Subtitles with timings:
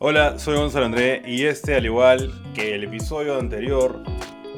[0.00, 4.00] Hola, soy Gonzalo André y este, al igual que el episodio anterior,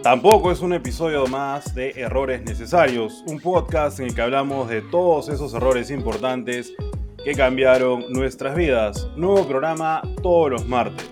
[0.02, 4.82] tampoco es un episodio más de Errores Necesarios, un podcast en el que hablamos de
[4.82, 6.74] todos esos errores importantes
[7.24, 9.08] que cambiaron nuestras vidas.
[9.16, 11.08] Nuevo programa todos los martes.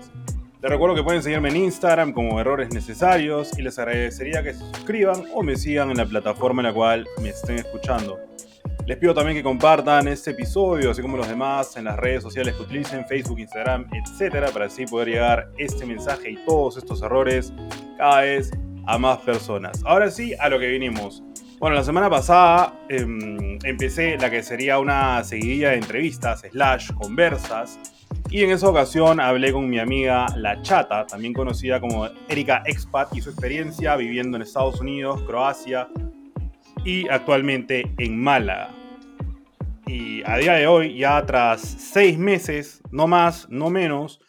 [0.61, 4.59] Les recuerdo que pueden seguirme en Instagram como Errores Necesarios y les agradecería que se
[4.59, 8.19] suscriban o me sigan en la plataforma en la cual me estén escuchando.
[8.89, 12.55] Les pido también que compartan este episodio, así como los demás, en las redes sociales
[12.55, 17.53] que utilicen, Facebook, Instagram, etcétera, para así poder llegar este mensaje y todos estos errores
[17.99, 18.49] cada vez
[18.87, 19.79] a más personas.
[19.85, 21.21] Ahora sí, a lo que vinimos.
[21.59, 27.79] Bueno, la semana pasada em, empecé la que sería una seguidilla de entrevistas, slash, conversas,
[28.31, 33.15] y en esa ocasión hablé con mi amiga La Chata, también conocida como Erika Expat,
[33.15, 35.87] y su experiencia viviendo en Estados Unidos, Croacia
[36.83, 38.78] y actualmente en Málaga.
[39.91, 44.19] Y a día de hoy, ya tras seis meses, no más, no menos,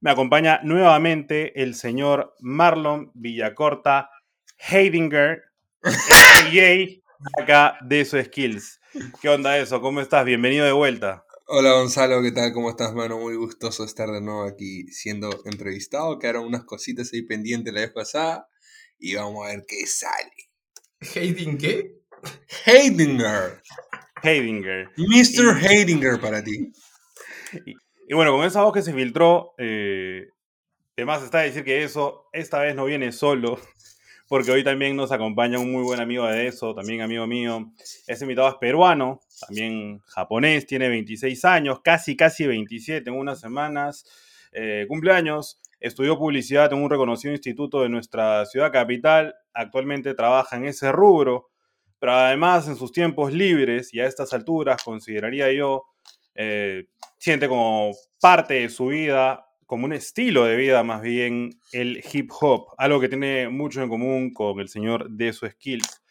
[0.00, 4.08] me acompaña nuevamente el señor Marlon Villacorta
[4.56, 5.42] Heidinger,
[7.38, 8.80] acá de su skills.
[9.20, 9.82] ¿Qué onda eso?
[9.82, 10.24] ¿Cómo estás?
[10.24, 11.26] Bienvenido de vuelta.
[11.48, 12.54] Hola Gonzalo, ¿qué tal?
[12.54, 13.18] ¿Cómo estás, mano?
[13.18, 16.18] Muy gustoso estar de nuevo aquí siendo entrevistado.
[16.18, 18.48] Quedaron unas cositas ahí pendientes la vez pasada
[18.98, 20.32] y vamos a ver qué sale.
[21.14, 22.00] ¿Heiding qué?
[22.64, 23.60] Heidinger.
[24.22, 24.90] Heidinger.
[24.96, 25.56] Mr.
[25.62, 26.72] Heidinger para ti.
[28.08, 30.28] Y, bueno, con esa voz que se filtró, eh,
[30.96, 33.58] además está a decir que eso esta vez no viene solo,
[34.28, 37.72] porque hoy también nos acompaña un muy buen amigo de eso, también amigo mío.
[38.06, 44.04] Ese invitado es peruano, también japonés, tiene 26 años, casi, casi 27 en unas semanas,
[44.52, 45.60] eh, cumpleaños.
[45.80, 49.34] Estudió publicidad en un reconocido instituto de nuestra ciudad capital.
[49.54, 51.49] Actualmente trabaja en ese rubro
[52.00, 55.84] pero además en sus tiempos libres y a estas alturas consideraría yo,
[56.34, 56.86] eh,
[57.18, 62.30] siente como parte de su vida, como un estilo de vida más bien, el hip
[62.40, 66.02] hop, algo que tiene mucho en común con el señor de su skills.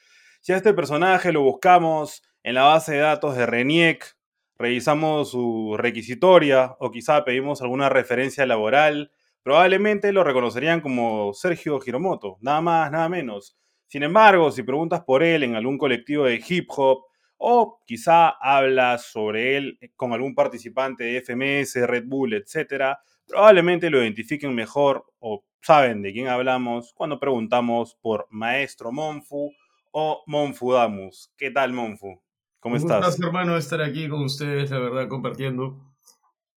[0.42, 4.16] Si a este personaje lo buscamos en la base de datos de RENIEC,
[4.58, 9.12] revisamos su requisitoria o quizá pedimos alguna referencia laboral,
[9.42, 13.58] probablemente lo reconocerían como Sergio Giromoto, nada más, nada menos.
[13.90, 17.06] Sin embargo, si preguntas por él en algún colectivo de hip hop
[17.38, 22.96] o quizá hablas sobre él con algún participante de FMS, Red Bull, etc.,
[23.26, 29.52] probablemente lo identifiquen mejor o saben de quién hablamos cuando preguntamos por Maestro Monfu
[29.92, 31.34] o Monfu Damus.
[31.36, 32.22] ¿Qué tal, Monfu?
[32.60, 33.04] ¿Cómo Un estás?
[33.04, 35.80] gustazo, hermano, estar aquí con ustedes, la verdad, compartiendo.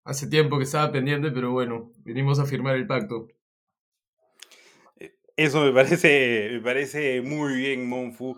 [0.04, 3.28] Hace tiempo que estaba pendiente, pero bueno, vinimos a firmar el pacto.
[5.36, 8.36] Eso me parece, me parece muy bien, Monfu.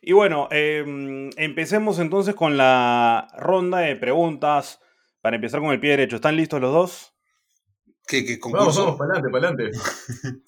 [0.00, 4.80] Y bueno, em, empecemos entonces con la ronda de preguntas.
[5.20, 7.14] Para empezar con el pie derecho, ¿están listos los dos?
[8.06, 8.84] ¿Qué, qué Vamos, concurso?
[8.84, 9.78] vamos, para adelante, para adelante.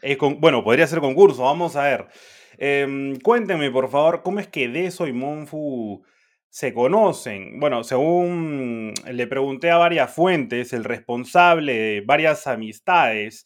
[0.00, 2.06] Es con- bueno, podría ser concurso, vamos a ver.
[2.56, 6.04] Em, cuéntenme, por favor, ¿cómo es que Deso y Monfu
[6.48, 7.58] se conocen?
[7.58, 13.44] Bueno, según le pregunté a varias fuentes, el responsable de varias amistades,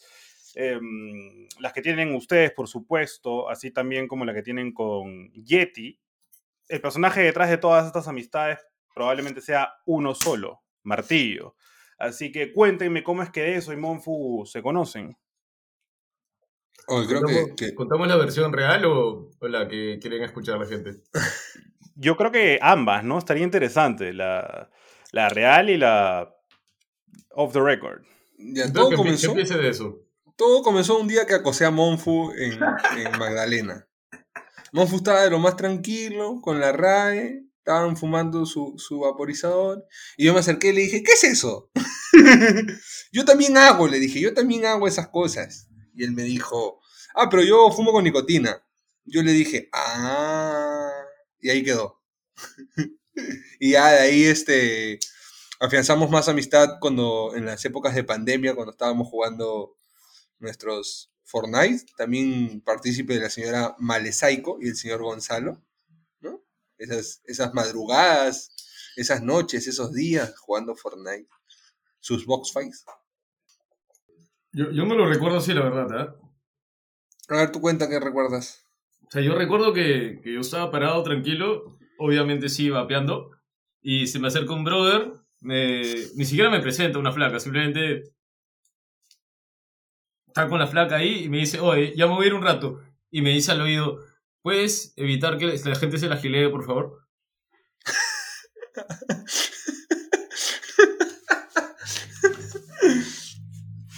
[0.57, 5.99] em, las que tienen ustedes, por supuesto, así también como la que tienen con Yeti,
[6.69, 8.59] el personaje detrás de todas estas amistades
[8.95, 11.55] probablemente sea uno solo, Martillo.
[11.99, 15.17] Así que cuéntenme cómo es que Deso y Monfu se conocen.
[16.89, 20.67] Oh, creo ¿Contamos, que- contamos la versión real o, o la que quieren escuchar la
[20.67, 21.03] gente?
[21.95, 23.19] Yo creo que ambas, ¿no?
[23.19, 24.13] Estaría interesante.
[24.13, 24.69] La,
[25.13, 26.35] la real y la
[27.31, 28.03] off the record.
[28.39, 30.01] ya Entonces, todo que comenzó, empiece de eso.
[30.43, 32.59] Todo comenzó un día que acosé a Monfu en, en
[33.19, 33.89] Magdalena.
[34.73, 39.87] Monfu estaba de lo más tranquilo, con la RAE, estaban fumando su, su vaporizador,
[40.17, 41.71] y yo me acerqué y le dije, ¿qué es eso?
[43.13, 45.69] yo también hago, le dije, yo también hago esas cosas.
[45.95, 46.81] Y él me dijo,
[47.15, 48.67] ah, pero yo fumo con nicotina.
[49.05, 50.91] Yo le dije, ah,
[51.39, 52.03] y ahí quedó.
[53.61, 54.99] y ya de ahí este,
[55.61, 59.77] afianzamos más amistad cuando en las épocas de pandemia, cuando estábamos jugando
[60.43, 65.63] nuestros Fortnite, también partícipe de la señora Malesaico y el señor Gonzalo,
[66.21, 66.45] ¿no?
[66.77, 68.55] Esas, esas madrugadas,
[68.97, 71.29] esas noches, esos días jugando Fortnite,
[72.01, 72.85] sus box fights.
[74.53, 76.17] Yo, yo no lo recuerdo así, la verdad, ¿ah?
[77.29, 78.67] A ver, tu cuenta, ¿qué recuerdas?
[79.07, 83.31] O sea, yo recuerdo que, que yo estaba parado tranquilo, obviamente sí, vapeando,
[83.81, 85.83] y se me acerca un brother, me,
[86.15, 88.03] ni siquiera me presenta una flaca, simplemente
[90.33, 92.43] está con la flaca ahí y me dice, oye, ya me voy a ir un
[92.43, 92.81] rato.
[93.11, 93.99] Y me dice al oído,
[94.41, 97.07] ¿puedes evitar que la gente se la gilee, por favor?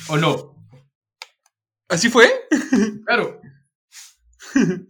[0.09, 0.57] ¿O no?
[1.89, 2.29] ¿Así fue?
[3.07, 3.41] Claro.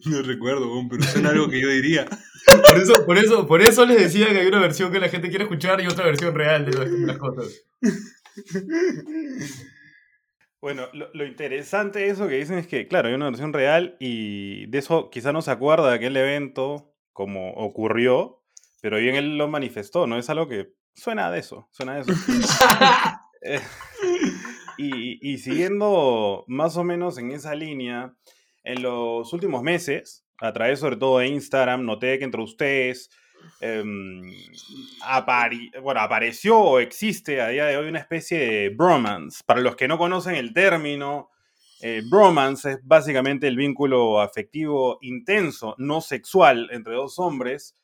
[0.07, 2.07] No recuerdo, pero suena algo que yo diría.
[2.69, 5.29] Por eso, por eso, por eso les decía que hay una versión que la gente
[5.29, 7.65] quiere escuchar y otra versión real de las, de las cosas.
[10.65, 13.99] Bueno, lo, lo interesante de eso que dicen es que, claro, hay una versión real
[14.01, 18.43] y de eso quizá no se acuerda de aquel evento como ocurrió,
[18.81, 20.17] pero bien él lo manifestó, ¿no?
[20.17, 22.13] Es algo que suena de eso, suena de eso.
[23.47, 23.61] Eh,
[24.79, 28.15] y, y siguiendo más o menos en esa línea,
[28.63, 33.11] en los últimos meses, a través sobre todo de Instagram, noté que entre ustedes
[33.61, 34.33] em,
[35.83, 39.43] bueno, apareció o existe a día de hoy una especie de bromance.
[39.45, 41.31] Para los que no conocen el término,
[41.81, 47.77] eh, bromance es básicamente el vínculo afectivo intenso, no sexual, entre dos hombres.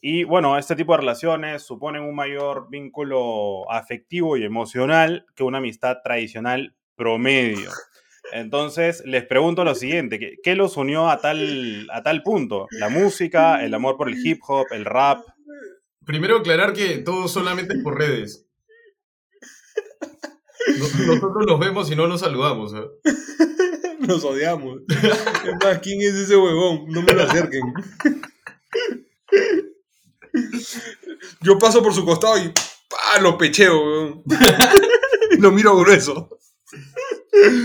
[0.00, 5.58] Y bueno, este tipo de relaciones suponen un mayor vínculo afectivo y emocional que una
[5.58, 7.70] amistad tradicional promedio.
[8.32, 12.66] Entonces, les pregunto lo siguiente, ¿qué, qué los unió a tal, a tal punto?
[12.72, 15.24] ¿La música, el amor por el hip hop, el rap?
[16.04, 18.46] Primero aclarar que todo solamente es por redes.
[20.78, 22.74] Nos- Nosotros nos vemos y no nos saludamos.
[22.74, 23.96] ¿eh?
[24.00, 24.80] Nos odiamos.
[24.88, 26.86] Es más, ¿quién es ese huevón?
[26.88, 27.62] No me lo acerquen.
[31.40, 32.48] Yo paso por su costado y
[32.88, 33.20] ¡pah!
[33.20, 34.22] lo pecheo, weón.
[35.40, 36.30] Lo miro grueso.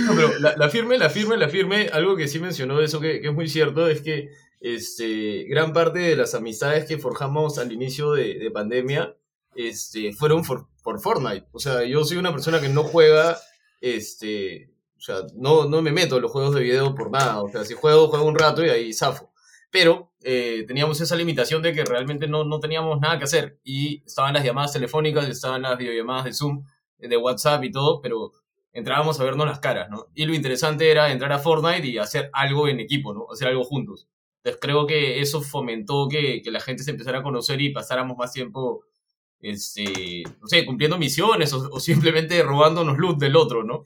[0.06, 3.18] No, pero la, la firme, la firme, la firme, algo que sí mencionó eso que,
[3.18, 4.30] es muy cierto es que
[4.60, 9.16] este, gran parte de las amistades que forjamos al inicio de, de pandemia
[9.56, 11.48] este, fueron por Fortnite.
[11.52, 13.38] O sea, yo soy una persona que no juega,
[13.82, 17.42] este, o sea, no, no me meto en los juegos de video por nada.
[17.42, 19.32] O sea, si juego, juego un rato y ahí zafo.
[19.72, 23.60] Pero eh, teníamos esa limitación de que realmente no, no teníamos nada que hacer.
[23.64, 26.64] Y estaban las llamadas telefónicas, estaban las videollamadas de Zoom,
[26.98, 28.32] de WhatsApp y todo, pero
[28.74, 30.08] entrábamos a vernos las caras, ¿no?
[30.14, 33.28] Y lo interesante era entrar a Fortnite y hacer algo en equipo, ¿no?
[33.32, 34.08] Hacer algo juntos.
[34.38, 38.18] Entonces creo que eso fomentó que, que la gente se empezara a conocer y pasáramos
[38.18, 38.84] más tiempo,
[39.40, 43.86] este, no sé, cumpliendo misiones o, o simplemente robándonos loot del otro, ¿no?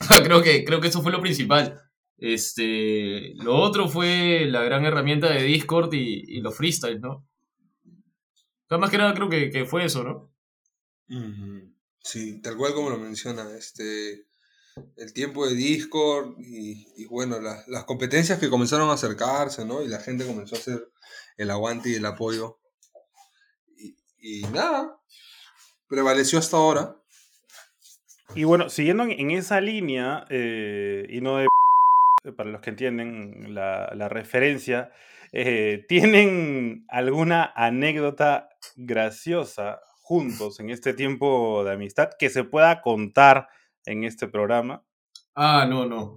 [0.24, 1.80] creo, que, creo que eso fue lo principal.
[2.16, 7.26] Este, lo otro fue la gran herramienta de Discord y, y los freestyles, ¿no?
[8.64, 10.30] O sea, más que nada creo que, que fue eso, ¿no?
[11.08, 11.73] Ujú.
[12.04, 14.26] Sí, tal cual como lo menciona, este,
[14.98, 19.82] el tiempo de Discord y, y bueno, las, las competencias que comenzaron a acercarse, ¿no?
[19.82, 20.86] Y la gente comenzó a hacer
[21.38, 22.58] el aguante y el apoyo.
[23.78, 25.00] Y, y nada,
[25.88, 26.94] prevaleció hasta ahora.
[28.34, 31.46] Y bueno, siguiendo en, en esa línea, eh, y no de
[32.36, 34.92] para los que entienden la, la referencia,
[35.32, 43.48] eh, ¿tienen alguna anécdota graciosa juntos en este tiempo de amistad que se pueda contar
[43.86, 44.84] en este programa?
[45.34, 46.16] Ah, no, no.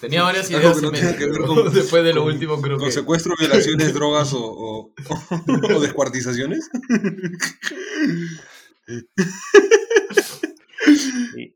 [0.00, 2.22] Tenía varias Algo ideas que no en tenga mente, que ver con- después de lo
[2.22, 2.92] con- último creo Con que...
[2.92, 4.94] secuestro, violaciones, drogas o, o,
[5.76, 6.70] o descuartizaciones.
[11.36, 11.54] Y,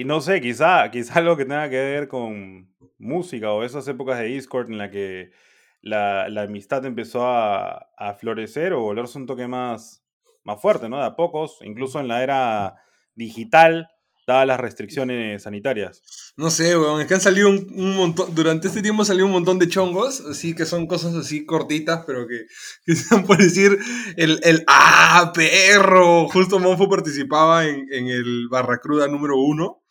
[0.00, 4.18] y no sé, quizá, quizá algo que tenga que ver con música o esas épocas
[4.18, 5.30] de Discord en la que
[5.80, 10.04] la, la amistad empezó a, a florecer o volverse un toque más,
[10.44, 10.98] más fuerte, ¿no?
[10.98, 12.74] De a pocos, incluso en la era
[13.14, 13.88] digital,
[14.26, 16.02] dadas las restricciones sanitarias.
[16.36, 19.32] No sé, weón, es que han salido un, un montón, durante este tiempo salió un
[19.32, 22.46] montón de chongos, así que son cosas así cortitas, pero que,
[22.84, 23.78] que sean por decir
[24.16, 26.28] el, el ¡Ah, perro!
[26.28, 29.82] Justo Monfo participaba en, en el Barracruda número uno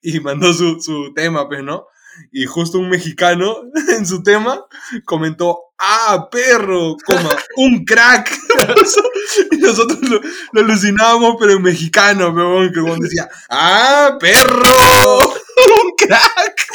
[0.00, 1.86] y mandó su, su tema, pues, ¿no?
[2.32, 3.56] Y justo un mexicano
[3.96, 4.64] en su tema
[5.04, 6.96] comentó, ¡Ah, perro!
[7.04, 8.30] Coma, un crack.
[9.52, 10.20] y nosotros lo,
[10.52, 15.18] lo alucinábamos, pero en mexicano, weón, que weón decía, ¡Ah, perro!
[15.84, 16.66] un crack.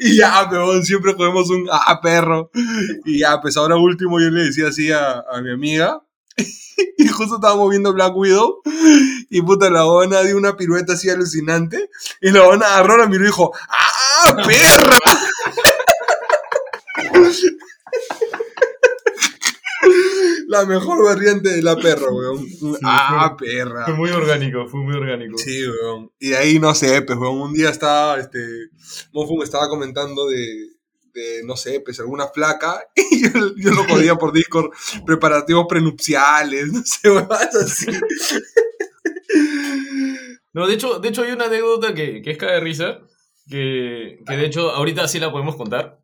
[0.00, 2.50] Y ya, peón, siempre cogemos un ah, perro.
[3.04, 6.02] Y ya, pues ahora último yo le decía así a, a mi amiga.
[6.98, 8.62] Y justo estábamos viendo Black Widow.
[9.30, 11.90] Y puta, la bona dio una pirueta así alucinante.
[12.20, 14.98] Y la bona agarró, la miró y dijo, ¡Ah, perra!
[20.48, 22.46] La mejor variante de la perra, weón.
[22.84, 23.86] ah, perra.
[23.86, 25.38] Fue muy orgánico, fue muy orgánico.
[25.38, 26.10] Sí, weón.
[26.18, 28.68] Y de ahí, no sé, pues, weón, un día estaba, este,
[29.12, 30.68] Mofu me estaba comentando de,
[31.44, 34.70] no sé, pues, alguna flaca, y yo, yo lo jodía por Discord,
[35.06, 37.08] preparativos prenupciales, no sé,
[37.64, 37.86] así.
[40.52, 43.00] No, de hecho, de hecho hay una anécdota que, que es cae de risa,
[43.48, 46.00] que, que de hecho ahorita sí la podemos contar,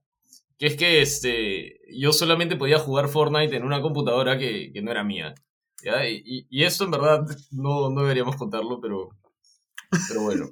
[0.59, 4.91] que es que este, yo solamente podía jugar Fortnite en una computadora que, que no
[4.91, 5.35] era mía.
[5.83, 9.11] Y, y- y esto en verdad no, no deberíamos contarlo, pero
[10.09, 10.50] Pero bueno.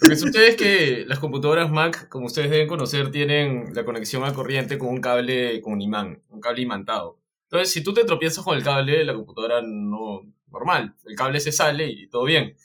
[0.00, 4.24] Lo que sucede es que las computadoras Mac, como ustedes deben conocer, tienen la conexión
[4.24, 7.18] a corriente con un cable, con un imán, un cable imantado.
[7.44, 11.52] Entonces, si tú te tropiezas con el cable, la computadora no, normal, el cable se
[11.52, 12.56] sale y todo bien.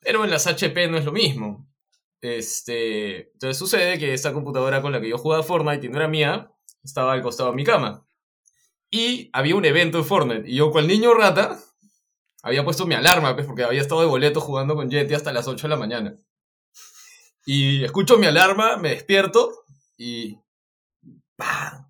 [0.00, 1.68] Pero en las HP no es lo mismo.
[2.20, 6.08] Este, entonces sucede que esta computadora con la que yo jugaba Fortnite y no era
[6.08, 6.52] mía,
[6.84, 8.06] estaba al costado de mi cama.
[8.90, 10.48] Y había un evento en Fortnite.
[10.48, 11.58] Y yo, cual niño rata,
[12.42, 15.48] había puesto mi alarma, pues, porque había estado de boleto jugando con Jetty hasta las
[15.48, 16.16] 8 de la mañana.
[17.46, 19.64] Y escucho mi alarma, me despierto
[19.96, 20.38] y.
[21.36, 21.88] ¡Pam!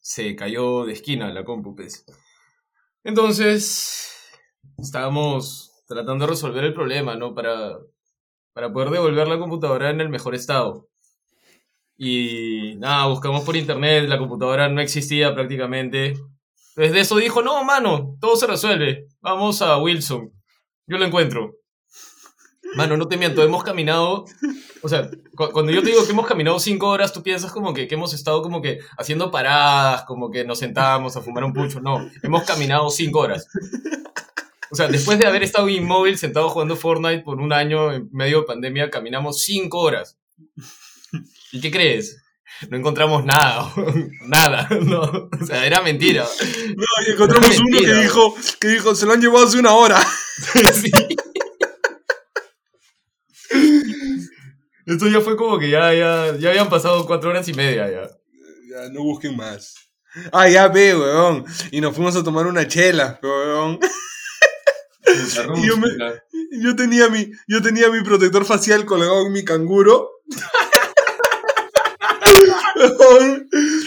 [0.00, 2.04] Se cayó de esquina la compu, pues.
[3.04, 4.08] Entonces.
[4.78, 7.34] Estábamos tratando de resolver el problema, ¿no?
[7.34, 7.78] Para,
[8.52, 10.88] para poder devolver la computadora en el mejor estado.
[11.96, 16.14] Y nada, buscamos por internet, la computadora no existía prácticamente.
[16.76, 19.06] Desde eso dijo, no, mano, todo se resuelve.
[19.20, 20.32] Vamos a Wilson.
[20.86, 21.56] Yo lo encuentro.
[22.74, 24.24] Mano, no te miento, hemos caminado.
[24.82, 27.86] O sea, cuando yo te digo que hemos caminado cinco horas, tú piensas como que,
[27.86, 31.80] que, hemos estado como que haciendo paradas, como que nos sentábamos a fumar un pucho.
[31.80, 33.46] No, hemos caminado cinco horas.
[34.70, 38.40] O sea, después de haber estado inmóvil, sentado jugando Fortnite por un año en medio
[38.40, 40.18] de pandemia, caminamos cinco horas.
[41.52, 42.21] ¿Y qué crees?
[42.68, 43.72] No encontramos nada,
[44.26, 46.24] nada, no, o sea, era mentira.
[46.76, 50.00] No, y encontramos uno que dijo, que dijo, se lo han llevado hace una hora.
[50.72, 50.90] sí.
[54.86, 58.10] Esto ya fue como que ya, ya, ya habían pasado cuatro horas y media ya.
[58.68, 59.74] Ya, no busquen más.
[60.32, 61.44] Ah, ya ve, weón.
[61.70, 63.78] Y nos fuimos a tomar una chela, weón.
[65.56, 65.88] Y yo, me,
[66.52, 70.10] yo, tenía mi, yo tenía mi protector facial colgado en mi canguro.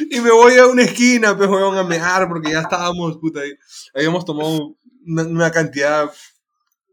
[0.09, 3.41] y me voy a una esquina, pues, weón, a mear, porque ya estábamos, puta,
[3.93, 4.75] habíamos tomado
[5.05, 6.11] una, cantidad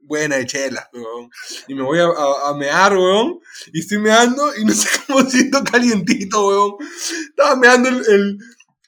[0.03, 1.31] buena de chelas, weón.
[1.69, 2.07] Y me voy a,
[2.49, 3.41] a, mear, weón.
[3.73, 6.75] Y estoy meando y no sé cómo siento calientito, weón.
[7.31, 8.39] Estaba meando el,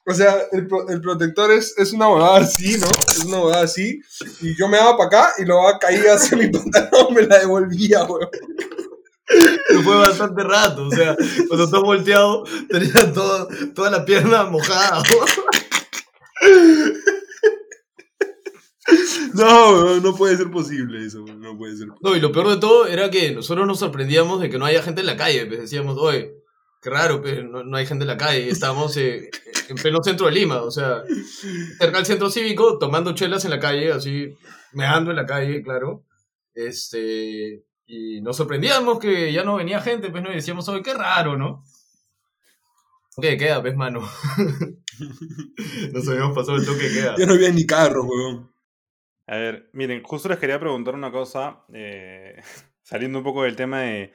[0.07, 2.87] o sea, el, protector es, es, una huevada así, ¿no?
[3.09, 4.01] Es una huevada así.
[4.43, 8.05] Y yo me daba para acá y luego caía hacia mi pantalón, me la devolvía,
[8.05, 8.29] weón.
[9.83, 11.17] Fue bastante rato, o sea,
[11.49, 15.03] cuando estás volteado, tenía toda la pierna mojada.
[19.35, 21.89] No, no puede ser posible eso, no puede ser.
[22.01, 24.83] No, y lo peor de todo era que nosotros nos sorprendíamos de que no haya
[24.83, 26.35] gente en la calle, pues decíamos, oye,
[26.81, 29.31] qué raro, pues no, no hay gente en la calle, estábamos eh,
[29.69, 31.03] en pleno centro de Lima, o sea,
[31.79, 34.37] cerca del centro cívico, tomando chelas en la calle, así,
[34.73, 36.05] meando en la calle, claro,
[36.55, 40.31] este, y nos sorprendíamos que ya no venía gente, pues, ¿no?
[40.31, 41.65] Y decíamos, oye, qué raro, ¿no?
[43.21, 44.01] ¿Qué queda, pues, mano?
[45.93, 47.15] Nos habíamos pasado el toque queda.
[47.17, 48.53] Ya no había ni carro, weón.
[49.27, 52.43] A ver, miren, justo les quería preguntar una cosa, eh,
[52.83, 54.13] saliendo un poco del tema de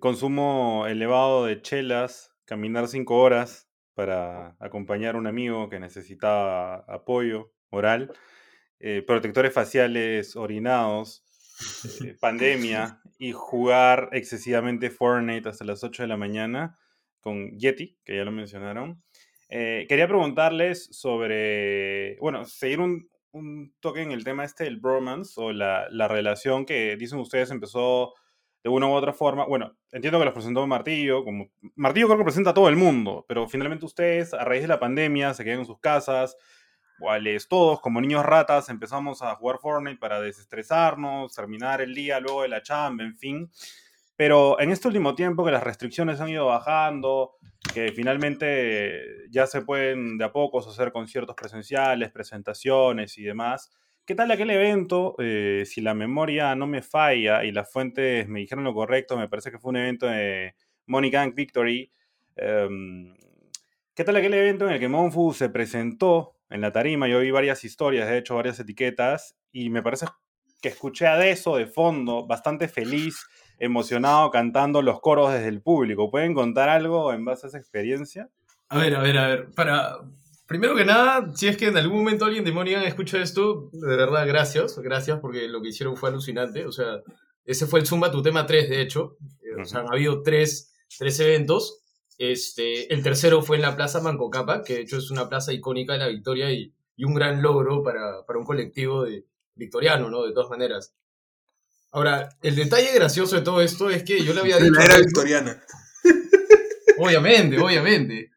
[0.00, 7.52] consumo elevado de chelas, caminar cinco horas para acompañar a un amigo que necesitaba apoyo
[7.70, 8.12] oral,
[8.80, 11.24] eh, protectores faciales orinados,
[12.04, 16.78] eh, pandemia y jugar excesivamente Fortnite hasta las 8 de la mañana
[17.20, 19.02] con Yeti, que ya lo mencionaron.
[19.48, 25.40] Eh, quería preguntarles sobre, bueno, seguir un, un, toque en el tema este del bromance
[25.40, 28.14] o la, la, relación que dicen ustedes empezó
[28.62, 29.44] de una u otra forma.
[29.46, 33.24] Bueno, entiendo que los presentó Martillo, como Martillo creo que presenta a todo el mundo,
[33.28, 36.36] pero finalmente ustedes a raíz de la pandemia se quedan en sus casas,
[37.02, 42.42] cuales todos, como niños ratas, empezamos a jugar Fortnite para desestresarnos, terminar el día luego
[42.42, 43.50] de la chamba, en fin.
[44.14, 47.32] Pero en este último tiempo que las restricciones han ido bajando,
[47.74, 53.72] que finalmente ya se pueden de a pocos hacer conciertos presenciales, presentaciones y demás.
[54.04, 55.16] ¿Qué tal aquel evento?
[55.18, 59.28] Eh, si la memoria no me falla y las fuentes me dijeron lo correcto, me
[59.28, 60.54] parece que fue un evento de
[60.86, 61.90] Money Gang Victory.
[62.36, 63.12] Em,
[63.92, 67.08] ¿Qué tal aquel evento en el que Monfu se presentó en la tarima.
[67.08, 70.06] Yo vi varias historias, de hecho, varias etiquetas, y me parece
[70.60, 73.26] que escuché a eso de fondo, bastante feliz,
[73.58, 76.10] emocionado, cantando los coros desde el público.
[76.10, 78.28] ¿Pueden contar algo en base a esa experiencia?
[78.68, 79.50] A ver, a ver, a ver.
[79.52, 79.98] Para.
[80.46, 83.96] Primero que nada, si es que en algún momento alguien de Monigan escucha esto, de
[83.96, 84.78] verdad, gracias.
[84.78, 86.66] Gracias porque lo que hicieron fue alucinante.
[86.66, 87.00] O sea,
[87.44, 89.16] ese fue el Zumba, tu tema 3, de hecho.
[89.58, 91.81] O sea, han habido tres, tres eventos
[92.18, 95.94] este, el tercero fue en la Plaza Mancocapa, que de hecho es una plaza icónica
[95.94, 100.24] de la Victoria y, y un gran logro para, para, un colectivo de, victoriano, ¿no?
[100.24, 100.94] De todas maneras.
[101.90, 104.72] Ahora, el detalle gracioso de todo esto es que yo le había dicho...
[104.72, 105.62] La era victoriana.
[106.98, 108.30] Obviamente, obviamente.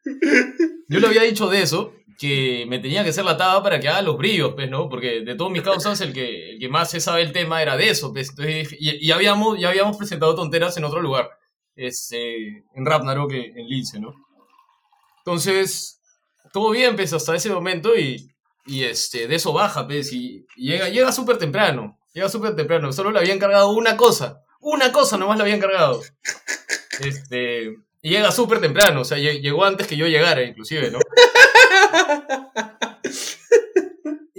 [0.88, 3.88] Yo le había dicho de eso que me tenía que ser la taba para que
[3.88, 4.88] haga los brillos, pues, ¿no?
[4.88, 7.76] Porque de todos mis causas, el que, el que más se sabe el tema era
[7.76, 8.30] de eso, pues.
[8.30, 11.30] Entonces, y, y habíamos, ya habíamos presentado tonteras en otro lugar,
[11.76, 14.14] este, en Rapnarok, en Lince, ¿no?
[15.18, 16.00] Entonces,
[16.52, 18.30] todo bien, pues, hasta ese momento y,
[18.66, 22.92] y este, de eso baja, pues, y, y llega, llega súper temprano, llega súper temprano,
[22.92, 26.02] solo le habían cargado una cosa, una cosa nomás le habían cargado.
[26.98, 30.98] Este, y llega súper temprano, o sea, lle- llegó antes que yo llegara, inclusive, ¿no?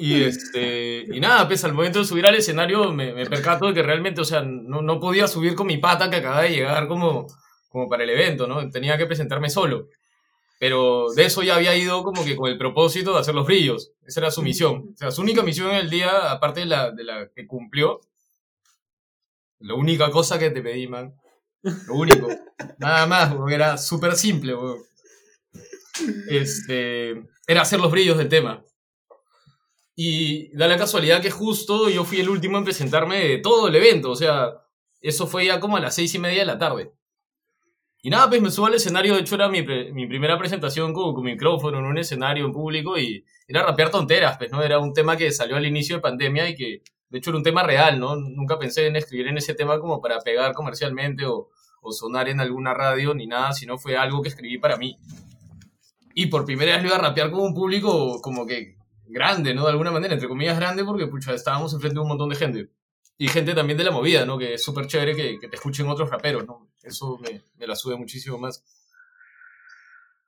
[0.08, 1.06] Y este.
[1.12, 4.22] Y nada, pues al momento de subir al escenario me, me percato de que realmente,
[4.22, 7.28] o sea, no, no podía subir con mi pata que acaba de llegar como,
[7.70, 8.70] como para el evento, ¿no?
[8.70, 9.88] Tenía que presentarme solo.
[10.60, 13.92] Pero de eso ya había ido como que con el propósito de hacer los brillos.
[14.06, 14.92] Esa era su misión.
[14.94, 18.02] O sea, su única misión en el día, aparte de la, de la que cumplió,
[19.60, 21.14] la única cosa que te pedí, man.
[21.62, 22.28] Lo único.
[22.80, 24.80] Nada más, porque era súper simple, weón.
[26.30, 28.64] Este, era hacer los brillos del tema.
[30.00, 33.76] Y da la casualidad que justo yo fui el último en presentarme de todo el
[33.76, 34.12] evento.
[34.12, 34.52] O sea,
[35.02, 36.94] eso fue ya como a las seis y media de la tarde.
[38.04, 39.16] Y nada, pues me subo al escenario.
[39.16, 42.96] De hecho, era mi, mi primera presentación con, con micrófono en un escenario en público.
[42.96, 44.62] Y era rapear tonteras, pues, ¿no?
[44.62, 47.44] Era un tema que salió al inicio de pandemia y que, de hecho, era un
[47.44, 48.16] tema real, ¿no?
[48.16, 51.50] Nunca pensé en escribir en ese tema como para pegar comercialmente o,
[51.82, 54.96] o sonar en alguna radio ni nada, sino fue algo que escribí para mí.
[56.14, 58.77] Y por primera vez lo iba a rapear con un público como que
[59.10, 59.64] grande, ¿no?
[59.64, 62.70] De alguna manera, entre comillas grande, porque pucha, estábamos enfrente de un montón de gente.
[63.18, 64.38] Y gente también de la movida, ¿no?
[64.38, 66.70] Que es súper chévere que, que te escuchen otros raperos, ¿no?
[66.84, 68.64] Eso me, me la sube muchísimo más.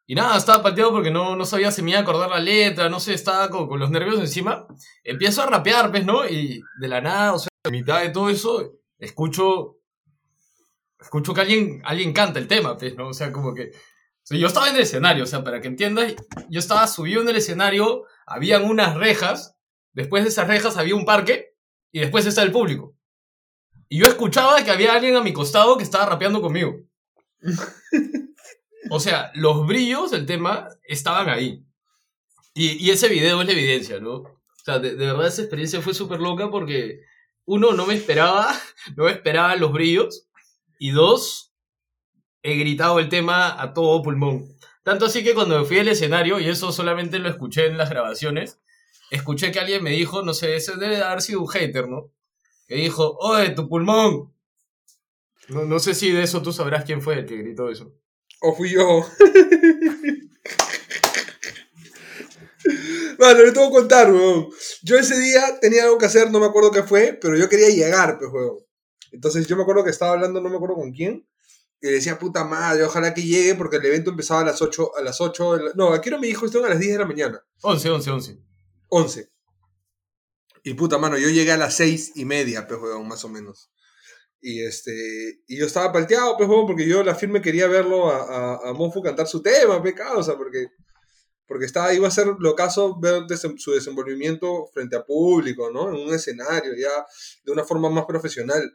[0.09, 2.89] Y nada, estaba pateado porque no, no sabía si me iba a acordar la letra,
[2.89, 4.65] no sé, estaba con, con los nervios encima.
[5.03, 6.27] Empiezo a rapear, pues, ¿no?
[6.27, 9.77] Y de la nada, o sea, a mitad de todo eso, escucho.
[10.99, 13.09] Escucho que alguien, alguien canta el tema, pues, ¿no?
[13.09, 13.65] O sea, como que.
[13.65, 16.15] o sea, yo estaba en el escenario, o sea, para que entiendas,
[16.49, 19.55] yo estaba subido en el escenario, habían unas rejas,
[19.93, 21.55] después de esas rejas había un parque,
[21.91, 22.95] y después está el público.
[23.89, 26.77] Y yo escuchaba que había alguien a mi costado que estaba rapeando conmigo.
[28.91, 31.63] O sea, los brillos del tema estaban ahí.
[32.53, 34.13] Y, y ese video es la evidencia, ¿no?
[34.13, 37.01] O sea, de, de verdad esa experiencia fue súper loca porque,
[37.45, 38.51] uno, no me esperaba,
[38.95, 40.27] no me esperaba los brillos.
[40.79, 41.53] Y dos,
[42.41, 44.45] he gritado el tema a todo pulmón.
[44.89, 48.57] Tanto así que cuando fui al escenario, y eso solamente lo escuché en las grabaciones,
[49.11, 52.11] escuché que alguien me dijo, no sé, ese debe de haber sido un hater, ¿no?
[52.65, 54.33] Que dijo, oye, tu pulmón.
[55.49, 57.93] No, no sé si de eso tú sabrás quién fue el que gritó eso.
[58.41, 59.05] O fui yo.
[63.19, 64.49] Bueno, le tengo que contar, weón.
[64.81, 67.69] Yo ese día tenía algo que hacer, no me acuerdo qué fue, pero yo quería
[67.69, 68.57] llegar, pues, weón.
[69.11, 71.27] Entonces yo me acuerdo que estaba hablando, no me acuerdo con quién,
[71.81, 75.01] y decía, puta madre, ojalá que llegue, porque el evento empezaba a las 8, a
[75.01, 77.05] las 8, de la- no, aquí no me dijo, esto a las 10 de la
[77.05, 78.37] mañana, 11, 11, 11.
[78.89, 79.31] 11.
[80.63, 83.71] Y puta mano, yo llegué a las 6 y media, pues, weón, más o menos.
[84.41, 88.17] Y este, y yo estaba palteado, pues, weón, porque yo la firme quería verlo a,
[88.55, 90.67] a, a Monfu cantar su tema, pe causa, porque,
[91.47, 95.89] porque estaba, iba a ser lo caso ver desem- su desenvolvimiento frente a público, ¿no?
[95.89, 97.05] En un escenario, ya
[97.43, 98.69] de una forma más profesional.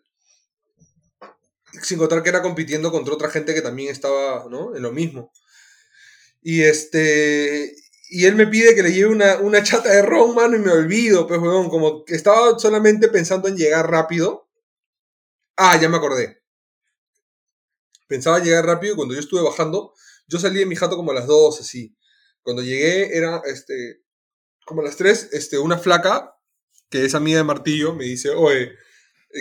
[1.83, 4.77] Sin contar que era compitiendo contra otra gente que también estaba, ¿no?
[4.77, 5.33] En lo mismo.
[6.43, 7.75] Y este,
[8.11, 10.71] y él me pide que le lleve una, una chata de ron, mano, y me
[10.71, 14.49] olvido, pues, weón, como que estaba solamente pensando en llegar rápido.
[15.57, 16.43] Ah, ya me acordé.
[18.07, 19.95] Pensaba llegar rápido y cuando yo estuve bajando,
[20.29, 21.97] yo salí de mi jato como a las 2, así.
[22.43, 24.03] Cuando llegué era, este,
[24.67, 26.37] como a las 3, este, una flaca,
[26.91, 28.73] que es amiga de Martillo, me dice, oye,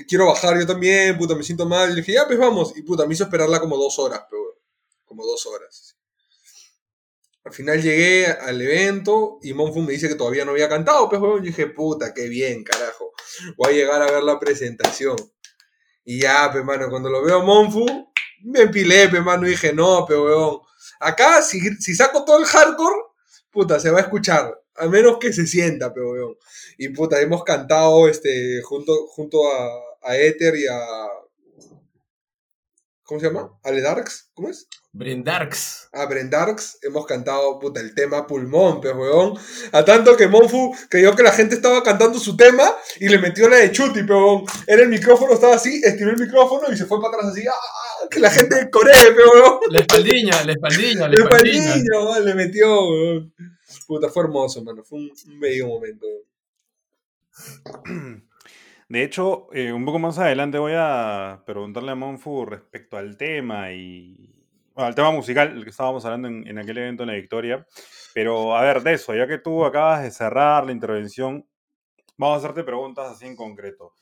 [0.08, 1.92] quiero bajar yo también, puta, me siento mal.
[1.92, 2.74] Y le dije, ya, pues vamos.
[2.76, 4.60] Y puta, me hizo esperarla como dos horas, pero,
[5.06, 5.96] como dos horas.
[7.46, 11.22] Al final llegué al evento y Monfu me dice que todavía no había cantado, pues,
[11.22, 11.40] weón.
[11.40, 13.12] Yo dije, puta, qué bien, carajo.
[13.58, 15.18] Voy a llegar a ver la presentación.
[16.06, 17.86] Y ya, pues, mano, cuando lo veo a Monfu,
[18.44, 20.60] me empilé, pues, mano, y dije, no, pues, weón.
[21.02, 22.96] Acá, si, si saco todo el hardcore,
[23.52, 24.58] puta, se va a escuchar.
[24.76, 26.38] A menos que se sienta, pero weón.
[26.78, 29.70] Y puta, hemos cantado este, junto, junto a,
[30.04, 30.80] a Ether y a.
[33.06, 33.60] ¿Cómo se llama?
[33.64, 34.68] Ale Darks, ¿cómo es?
[34.94, 35.90] Brendarks.
[35.92, 39.34] A Brendarks hemos cantado puta, el tema pulmón, pues weón.
[39.74, 42.64] A tanto que Monfu creyó que la gente estaba cantando su tema
[43.00, 44.46] y le metió la de Chuti, pero weón.
[44.68, 47.46] Era el micrófono, estaba así, estiró el micrófono y se fue para atrás así.
[47.46, 48.08] ¡ah!
[48.10, 49.60] Que la gente coree, pero weón.
[49.70, 51.70] La espaldiña, la espaldiña, la Le espaldiña.
[51.72, 53.34] palillo, weón, le metió, weón.
[53.86, 54.84] Puta, fue hermoso, mano.
[54.84, 56.24] Fue un, un bello momento, weón.
[58.90, 63.72] De hecho, eh, un poco más adelante voy a preguntarle a Monfu respecto al tema
[63.72, 64.30] y
[64.76, 67.66] al tema musical, el que estábamos hablando en, en, aquel evento en la Victoria.
[68.14, 71.48] Pero a ver, de eso, ya que tú acabas de cerrar la intervención,
[72.18, 73.94] vamos a hacerte preguntas así en concreto.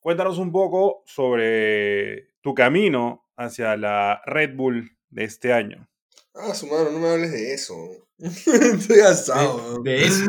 [0.00, 5.88] Cuéntanos un poco sobre tu camino hacia la Red Bull de este año.
[6.34, 7.74] Ah, su mano, no me hables de eso.
[8.18, 9.82] Estoy asado.
[9.82, 10.26] De, de, eso.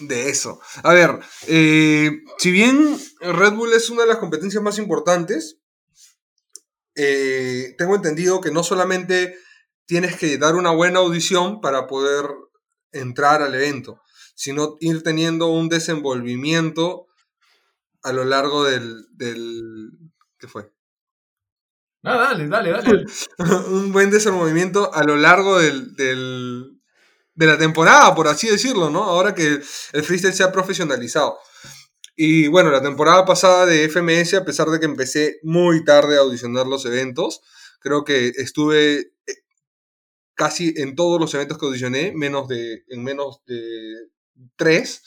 [0.00, 0.60] De eso.
[0.82, 5.58] A ver, eh, si bien Red Bull es una de las competencias más importantes,
[6.96, 9.36] eh, tengo entendido que no solamente
[9.86, 12.26] tienes que dar una buena audición para poder
[12.90, 14.00] entrar al evento,
[14.34, 17.06] sino ir teniendo un desenvolvimiento
[18.02, 19.06] a lo largo del...
[19.12, 19.90] del
[20.38, 20.72] ¿Qué fue?
[22.04, 23.04] Ah, dale, dale, dale.
[23.68, 26.80] un buen desenvolvimiento a lo largo del, del,
[27.34, 29.04] de la temporada, por así decirlo, ¿no?
[29.04, 29.46] Ahora que
[29.92, 31.38] el freestyle se ha profesionalizado.
[32.16, 36.20] Y bueno, la temporada pasada de FMS, a pesar de que empecé muy tarde a
[36.20, 37.40] audicionar los eventos,
[37.80, 39.34] creo que estuve eh,
[40.34, 43.60] casi en todos los eventos que audicioné, menos de, en menos de
[44.56, 45.02] tres.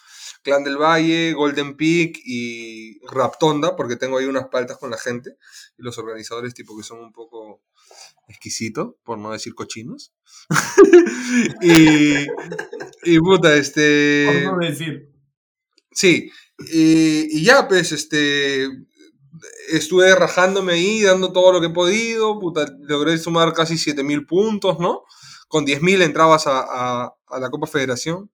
[0.45, 5.31] Clan del Valle, Golden Peak y Raptonda, porque tengo ahí unas paltas con la gente
[5.77, 7.63] y los organizadores tipo que son un poco
[8.27, 10.13] exquisitos, por no decir cochinos.
[11.61, 12.27] y,
[13.03, 14.43] y puta, este...
[14.45, 15.09] Por no decir.
[15.91, 16.29] Sí,
[16.71, 18.67] y, y, ya, pues, este,
[19.69, 24.77] estuve rajándome ahí, dando todo lo que he podido, puta, logré sumar casi 7.000 puntos,
[24.79, 25.03] ¿no?
[25.47, 28.29] Con 10.000 entrabas a, a, a, la Copa Federación,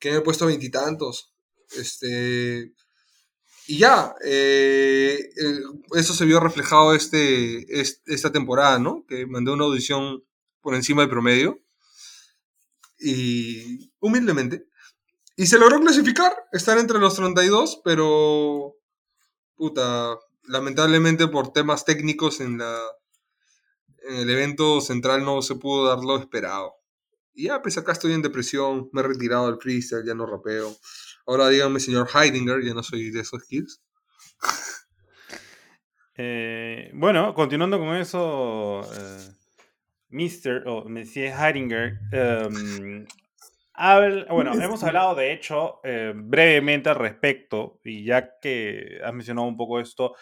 [0.00, 1.32] que me he puesto veintitantos.
[1.76, 2.72] Este,
[3.68, 5.30] y ya, eh,
[5.94, 9.04] eso se vio reflejado este, esta temporada, ¿no?
[9.06, 10.24] Que mandé una audición
[10.60, 11.60] por encima del promedio.
[12.98, 14.66] Y humildemente.
[15.36, 18.74] Y se logró clasificar, estar entre los 32, pero.
[19.54, 22.76] Puta, lamentablemente por temas técnicos en, la,
[24.08, 26.79] en el evento central no se pudo dar lo esperado.
[27.40, 30.76] Y ya, pues acá estoy en depresión, me he retirado del freestyle, ya no rapeo.
[31.26, 33.82] Ahora díganme, señor Heidinger, ya no soy de esos kids.
[36.18, 39.30] Eh, bueno, continuando con eso, eh,
[40.10, 40.64] Mr.
[40.66, 43.06] o Monsieur Heidinger, um,
[44.28, 49.56] bueno, hemos hablado de hecho eh, brevemente al respecto, y ya que has mencionado un
[49.56, 50.14] poco esto,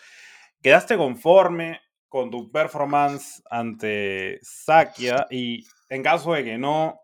[0.63, 5.27] ¿quedaste conforme con tu performance ante Sakia?
[5.33, 7.01] Y en caso de que no,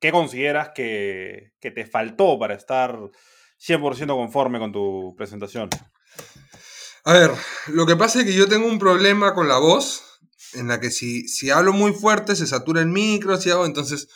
[0.00, 2.98] ¿qué consideras que, que te faltó para estar
[3.58, 5.70] 100% conforme con tu presentación?
[7.04, 7.30] A ver,
[7.68, 10.02] lo que pasa es que yo tengo un problema con la voz,
[10.54, 14.08] en la que si, si hablo muy fuerte se satura el micro, si entonces,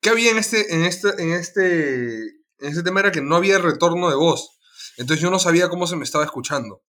[0.00, 3.00] ¿qué había en este, en este, en este, en este tema?
[3.00, 4.58] Era que no había retorno de voz.
[4.96, 6.82] Entonces yo no sabía cómo se me estaba escuchando.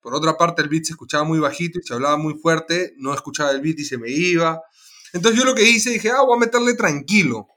[0.00, 3.14] Por otra parte, el beat se escuchaba muy bajito y se hablaba muy fuerte, no
[3.14, 4.60] escuchaba el beat y se me iba.
[5.14, 7.48] Entonces yo lo que hice, dije, ah, voy a meterle tranquilo.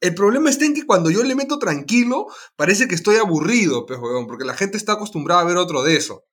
[0.00, 3.98] El problema está en que cuando yo le meto tranquilo, parece que estoy aburrido, pues,
[3.98, 6.24] huevón, porque la gente está acostumbrada a ver otro de eso.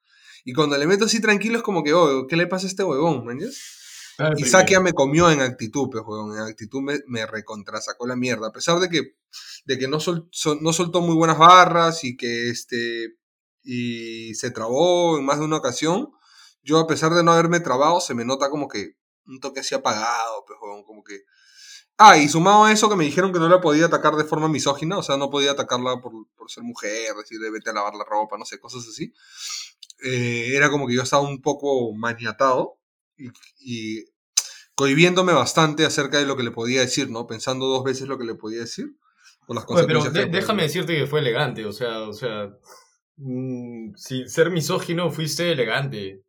[0.44, 2.84] Y cuando le meto así tranquilo es como que, oh, ¿qué le pasa a este
[2.84, 3.40] huevón, man?
[4.20, 6.38] Ah, y Sakia me comió en actitud, pues, huevón.
[6.38, 8.48] En actitud me, me recontrasacó la mierda.
[8.48, 9.16] A pesar de que,
[9.66, 13.16] de que no, sol, sol, no soltó muy buenas barras y que este.
[13.64, 16.12] y se trabó en más de una ocasión,
[16.62, 19.74] yo a pesar de no haberme trabado, se me nota como que un toque así
[19.74, 21.22] apagado, pues, huevón, como que
[21.98, 24.48] Ah, y sumado a eso que me dijeron que no la podía atacar de forma
[24.48, 28.04] misógina, o sea, no podía atacarla por, por ser mujer, decirle vete a lavar la
[28.04, 29.14] ropa, no sé, cosas así.
[30.04, 32.80] Eh, era como que yo estaba un poco maniatado
[33.16, 33.30] y,
[33.60, 34.06] y,
[34.76, 37.28] cohibiéndome bastante acerca de lo que le podía decir, ¿no?
[37.28, 38.98] Pensando dos veces lo que le podía decir.
[39.46, 42.50] Por las Oye, pero de, déjame decirte que fue elegante, o sea, o sea,
[43.18, 46.24] mmm, sin ser misógino fuiste elegante.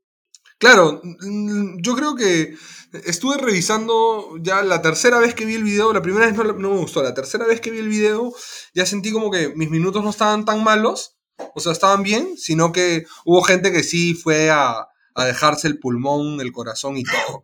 [0.65, 2.57] Claro, mm, yo creo que
[3.05, 6.79] estuve revisando ya la tercera vez que vi el video, la primera vez no, me
[6.79, 8.33] gustó, la tercera vez que vi el video
[8.73, 11.19] ya sentí como que mis minutos no estaban tan malos,
[11.55, 15.79] o sea, estaban bien, sino que hubo gente que sí fue a, a dejarse el
[15.79, 17.43] pulmón, el corazón y todo.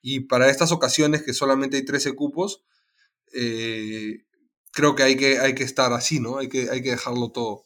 [0.00, 2.62] Y para estas ocasiones que solamente hay 13 cupos,
[3.32, 4.18] eh,
[4.70, 6.38] creo que hay, que hay que estar así, ¿no?
[6.38, 7.63] Hay que, hay que dejarlo todo.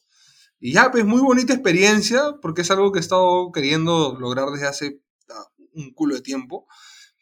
[0.60, 4.66] Y ya, pues muy bonita experiencia, porque es algo que he estado queriendo lograr desde
[4.66, 6.66] hace ah, un culo de tiempo.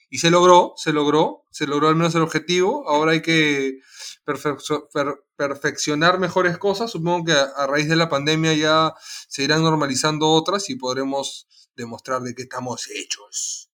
[0.09, 2.89] Y se logró, se logró, se logró al menos el objetivo.
[2.89, 3.81] Ahora hay que
[4.25, 6.91] perfeccio, per, perfeccionar mejores cosas.
[6.91, 8.95] Supongo que a, a, raíz de la pandemia ya
[9.29, 13.71] se irán normalizando otras y podremos demostrar de qué estamos hechos.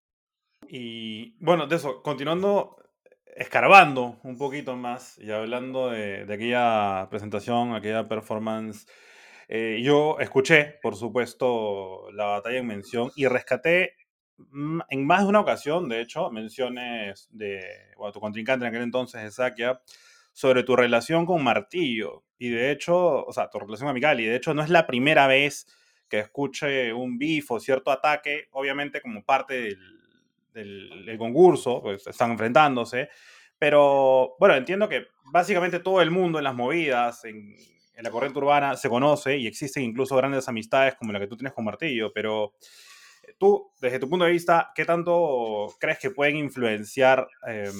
[0.68, 2.76] Y bueno, de eso, continuando,
[3.36, 8.86] escarbando un poquito más y hablando de, de aquella presentación, aquella performance
[9.48, 13.96] eh, yo escuché, por supuesto, la batalla en mención y rescaté
[14.36, 17.60] mm, en más de una ocasión, de hecho, menciones de
[17.96, 19.80] bueno, tu contrincante en aquel entonces, de Sakia,
[20.32, 22.24] sobre tu relación con Martillo.
[22.38, 24.20] Y de hecho, o sea, tu relación amical.
[24.20, 25.66] Y de hecho, no es la primera vez
[26.08, 29.76] que escuche un beef o cierto ataque, obviamente como parte
[30.52, 33.08] del, del, concurso, pues están enfrentándose.
[33.58, 37.54] Pero bueno, entiendo que básicamente todo el mundo en las movidas, en,
[38.02, 41.52] la corriente urbana, se conoce y existen incluso grandes amistades como la que tú tienes
[41.52, 42.54] con Martillo, pero
[43.22, 47.70] eh, tú, desde tu punto de vista, ¿qué tanto crees que pueden influenciar eh,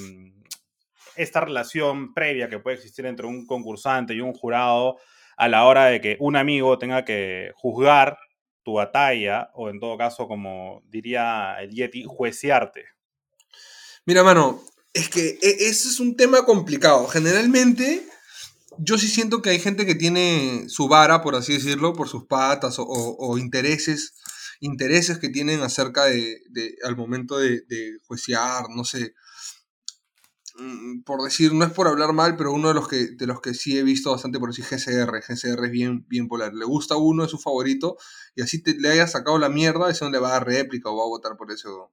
[1.16, 4.98] esta relación previa que puede existir entre un concursante y un jurado
[5.36, 8.18] a la hora de que un amigo tenga que juzgar
[8.62, 12.84] tu batalla o en todo caso, como diría el Yeti, juecearte?
[14.04, 17.06] Mira, mano, es que e, ese es un tema complicado.
[17.08, 18.06] Generalmente,
[18.78, 22.24] yo sí siento que hay gente que tiene su vara, por así decirlo, por sus
[22.24, 24.14] patas o, intereses,
[24.60, 26.40] intereses que tienen acerca de,
[26.84, 27.92] al momento de, de,
[28.74, 29.14] no sé.
[30.56, 33.40] Mm, por decir, no es por hablar mal, pero uno de los que, de los
[33.40, 35.22] que sí he visto bastante por decir GCR.
[35.22, 36.52] GCR es bien, bien polar.
[36.54, 37.96] Le gusta uno, es su favorito,
[38.34, 40.90] y así te, le haya sacado la mierda, ese no le va a dar réplica
[40.90, 41.92] o va a votar por eso.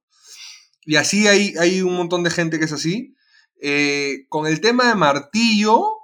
[0.84, 3.16] Y así hay, hay un montón de gente que es así.
[3.62, 5.99] Eh, con el tema de Martillo,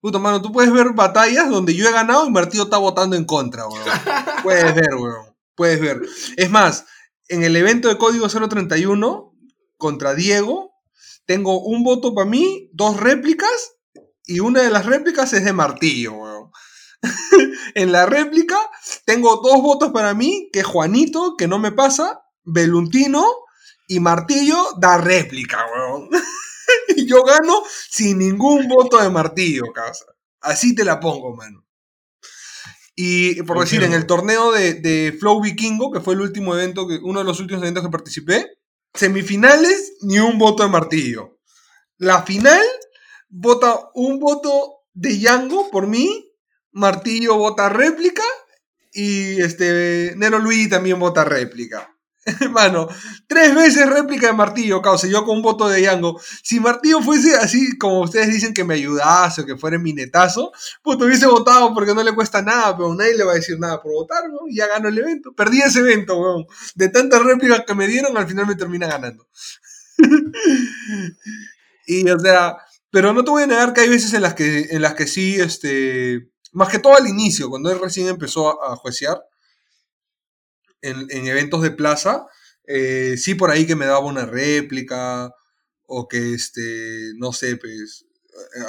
[0.00, 3.24] puto mano, tú puedes ver batallas donde yo he ganado y Martillo está votando en
[3.24, 3.84] contra, weón.
[4.42, 5.34] puedes ver, weón.
[5.54, 6.00] Puedes ver.
[6.36, 6.86] Es más,
[7.28, 9.34] en el evento de Código 031
[9.76, 10.74] contra Diego,
[11.26, 13.76] tengo un voto para mí, dos réplicas,
[14.24, 16.50] y una de las réplicas es de Martillo, weón.
[17.74, 18.58] en la réplica
[19.04, 23.26] tengo dos votos para mí, que Juanito, que no me pasa, Beluntino
[23.86, 26.08] y Martillo da réplica, weón.
[26.96, 30.06] y yo gano sin ningún voto de Martillo, casa.
[30.40, 31.66] Así te la pongo, mano.
[32.94, 36.86] Y por decir, en el torneo de, de, Flow Vikingo, que fue el último evento,
[36.86, 38.58] que, uno de los últimos eventos que participé,
[38.92, 41.38] semifinales, ni un voto de Martillo.
[41.96, 42.62] La final,
[43.28, 46.30] vota un voto de Yango por mí,
[46.72, 48.24] Martillo vota réplica
[48.92, 51.96] y este Nero Luis también vota réplica.
[52.40, 52.88] Hermano,
[53.26, 56.20] tres veces réplica de Martillo, causa, yo con un voto de Yango.
[56.42, 60.52] Si Martillo fuese así, como ustedes dicen que me ayudase o que fuera mi netazo,
[60.82, 63.80] pues hubiese votado porque no le cuesta nada, pero nadie le va a decir nada
[63.80, 64.22] por votar.
[64.48, 65.32] Y ya ganó el evento.
[65.32, 66.46] Perdí ese evento, weón.
[66.74, 69.26] De tantas réplicas que me dieron, al final me termina ganando.
[71.86, 72.58] y, o sea,
[72.90, 75.06] pero no te voy a negar que hay veces en las que, en las que
[75.06, 79.22] sí, este, más que todo al inicio, cuando él recién empezó a, a juecear,
[80.82, 82.26] en, en, eventos de plaza,
[82.66, 85.34] eh, sí por ahí que me daba una réplica
[85.86, 88.06] o que, este, no sé, pues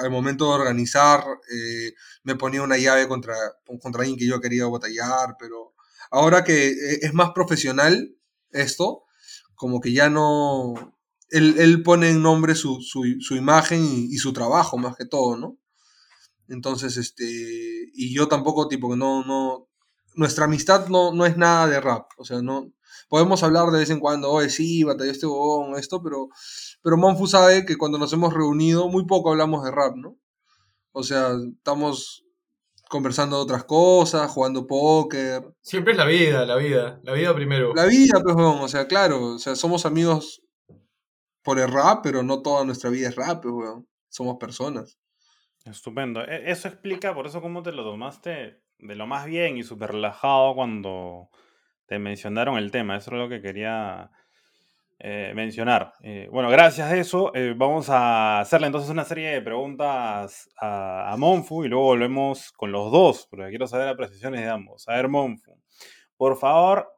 [0.01, 1.93] al momento de organizar eh,
[2.23, 3.35] me ponía una llave contra,
[3.81, 5.73] contra alguien que yo quería batallar, pero
[6.09, 8.15] ahora que eh, es más profesional
[8.51, 9.03] esto,
[9.55, 10.97] como que ya no...
[11.29, 15.05] Él, él pone en nombre su, su, su imagen y, y, su trabajo más que
[15.05, 15.57] todo, ¿no?
[16.49, 17.23] Entonces, este,
[17.93, 19.69] y yo tampoco, tipo, no, no,
[20.15, 22.11] nuestra amistad no, no es nada de rap.
[22.17, 22.71] O sea, no.
[23.09, 26.29] Podemos hablar de vez en cuando, oye, sí, batalló este bobón, esto, pero,
[26.81, 30.17] pero Monfu sabe que cuando nos hemos reunido, muy poco hablamos de rap, ¿no?
[30.93, 32.25] O sea, estamos
[32.89, 35.53] conversando de otras cosas, jugando póker.
[35.61, 37.73] Siempre es la vida, la vida, la vida primero.
[37.73, 40.41] La vida, pues, weón, o sea, claro, o sea, somos amigos
[41.43, 43.87] por el rap, pero no toda nuestra vida es rap, pues, weón.
[44.09, 44.99] Somos personas.
[45.65, 46.21] Estupendo.
[46.21, 50.55] Eso explica, por eso, cómo te lo tomaste de lo más bien y súper relajado
[50.55, 51.29] cuando
[51.85, 52.97] te mencionaron el tema.
[52.97, 54.11] Eso es lo que quería
[55.03, 55.93] eh, mencionar.
[56.03, 61.15] Eh, bueno, gracias a eso, eh, vamos a hacerle entonces una serie de preguntas a,
[61.17, 64.87] Monfu y luego volvemos con los dos, porque quiero saber las precisiones de ambos.
[64.87, 65.57] A ver, Monfu,
[66.15, 66.93] por favor,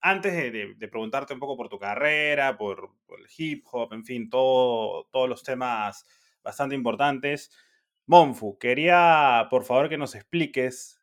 [0.00, 4.28] antes de, preguntarte un poco por tu carrera, por, por el hip hop, en fin,
[4.28, 6.04] todo, todos los temas
[6.42, 7.50] bastante importantes,
[8.06, 11.00] Monfu, quería por favor que nos expliques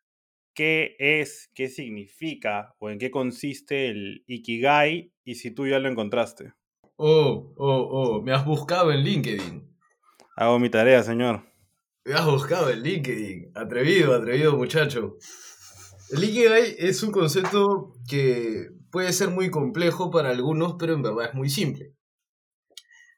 [0.54, 5.88] qué es, qué significa o en qué consiste el Ikigai y si tú ya lo
[5.88, 6.52] encontraste.
[6.96, 9.68] Oh, oh, oh, me has buscado en LinkedIn.
[10.36, 11.42] Hago mi tarea, señor.
[12.04, 13.52] Me has buscado en LinkedIn.
[13.54, 15.16] Atrevido, atrevido muchacho.
[16.10, 21.30] El Ikigai es un concepto que puede ser muy complejo para algunos, pero en verdad
[21.30, 21.94] es muy simple.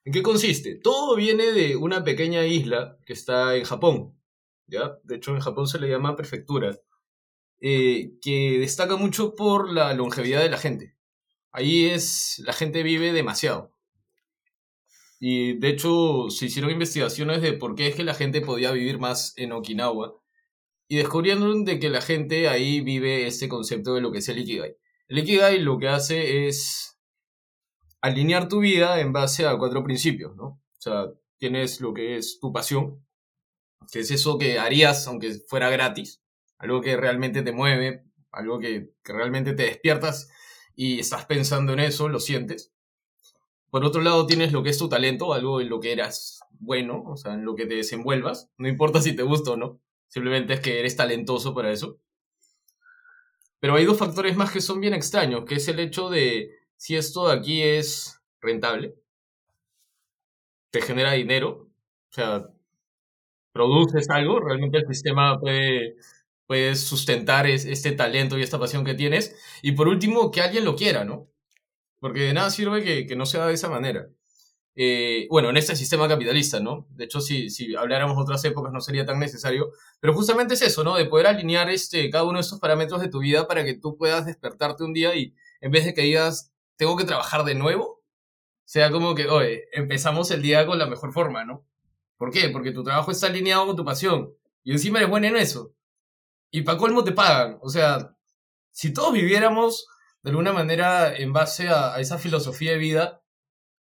[0.05, 0.77] ¿En qué consiste?
[0.77, 4.15] Todo viene de una pequeña isla que está en Japón.
[4.67, 4.99] ¿ya?
[5.03, 6.79] De hecho, en Japón se le llama prefectura.
[7.61, 10.97] Eh, que destaca mucho por la longevidad de la gente.
[11.53, 12.43] Ahí es.
[12.45, 13.73] La gente vive demasiado.
[15.21, 18.99] Y de hecho, se hicieron investigaciones de por qué es que la gente podía vivir
[18.99, 20.21] más en Okinawa.
[20.87, 24.39] Y descubrieron de que la gente ahí vive este concepto de lo que es el
[24.39, 24.77] Ikigai.
[25.09, 26.94] El Ikigai lo que hace es
[28.05, 30.45] alinear tu vida en base a cuatro principios, ¿no?
[30.45, 31.07] O sea,
[31.39, 33.03] tienes lo que es tu pasión,
[33.91, 36.21] que es eso que harías aunque fuera gratis,
[36.59, 40.29] algo que realmente te mueve, algo que, que realmente te despiertas
[40.77, 42.73] y estás pensando en eso, lo sientes.
[43.71, 47.05] Por otro lado, tienes lo que es tu talento, algo en lo que eras bueno,
[47.07, 48.51] o sea, en lo que te desenvuelvas.
[48.59, 51.99] No importa si te gusta o no, simplemente es que eres talentoso para eso.
[53.61, 56.97] Pero hay dos factores más que son bien extraños, que es el hecho de si
[56.97, 58.95] esto de aquí es rentable,
[60.71, 61.69] te genera dinero,
[62.11, 62.49] o sea,
[63.53, 65.97] produces algo, realmente el sistema puede,
[66.47, 69.37] puede sustentar este talento y esta pasión que tienes.
[69.63, 71.29] Y por último, que alguien lo quiera, ¿no?
[72.01, 74.09] Porque de nada sirve que, que no sea de esa manera.
[74.77, 76.87] Eh, bueno, en este sistema capitalista, ¿no?
[76.91, 80.83] De hecho, si, si habláramos otras épocas no sería tan necesario, pero justamente es eso,
[80.83, 80.97] ¿no?
[80.97, 83.97] De poder alinear este, cada uno de estos parámetros de tu vida para que tú
[83.97, 88.03] puedas despertarte un día y en vez de que digas, tengo que trabajar de nuevo,
[88.65, 91.67] sea como que, oye, empezamos el día con la mejor forma, ¿no?
[92.17, 92.49] ¿Por qué?
[92.49, 95.75] Porque tu trabajo está alineado con tu pasión y encima eres bueno en eso.
[96.51, 97.59] Y para colmo te pagan.
[97.61, 98.17] O sea,
[98.71, 99.87] si todos viviéramos
[100.23, 103.23] de alguna manera en base a esa filosofía de vida,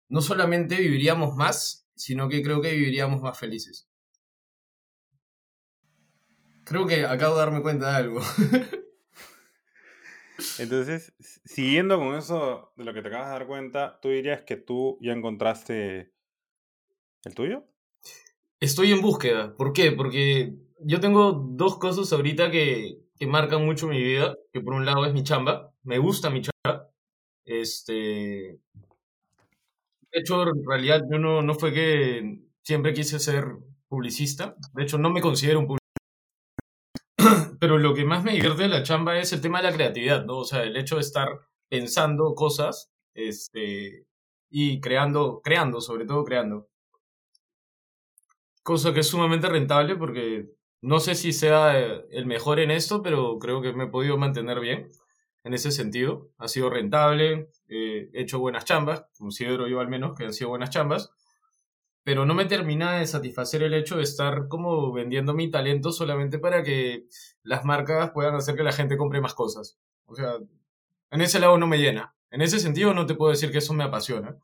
[0.08, 3.90] no solamente viviríamos más, sino que creo que viviríamos más felices.
[6.64, 8.22] Creo que acabo de darme cuenta de algo.
[10.60, 11.14] Entonces,
[11.46, 14.98] siguiendo con eso de lo que te acabas de dar cuenta, ¿tú dirías que tú
[15.02, 16.12] ya encontraste
[17.26, 17.66] el tuyo?
[18.60, 19.56] Estoy en búsqueda.
[19.56, 19.92] ¿Por qué?
[19.92, 24.86] Porque yo tengo dos cosas ahorita que, que marcan mucho mi vida, que por un
[24.86, 26.90] lado es mi chamba, me gusta mi chamba,
[27.46, 28.60] este,
[30.12, 33.46] de hecho, en realidad yo no, no fue que siempre quise ser
[33.88, 34.56] publicista.
[34.74, 35.89] De hecho, no me considero un publicista.
[37.60, 40.26] Pero lo que más me divierte de la chamba es el tema de la creatividad,
[40.26, 40.38] ¿no?
[40.38, 41.28] O sea, el hecho de estar
[41.68, 44.06] pensando cosas este,
[44.50, 46.70] y creando, creando, sobre todo creando.
[48.64, 50.50] Cosa que es sumamente rentable porque
[50.82, 54.60] no sé si sea el mejor en esto, pero creo que me he podido mantener
[54.60, 54.90] bien
[55.44, 56.30] en ese sentido.
[56.38, 60.70] Ha sido rentable, he hecho buenas chambas, considero yo al menos que han sido buenas
[60.70, 61.12] chambas,
[62.10, 66.40] pero no me termina de satisfacer el hecho de estar como vendiendo mi talento solamente
[66.40, 67.06] para que
[67.44, 69.78] las marcas puedan hacer que la gente compre más cosas.
[70.08, 70.38] O sea,
[71.12, 72.16] en ese lado no me llena.
[72.32, 74.36] En ese sentido no te puedo decir que eso me apasiona.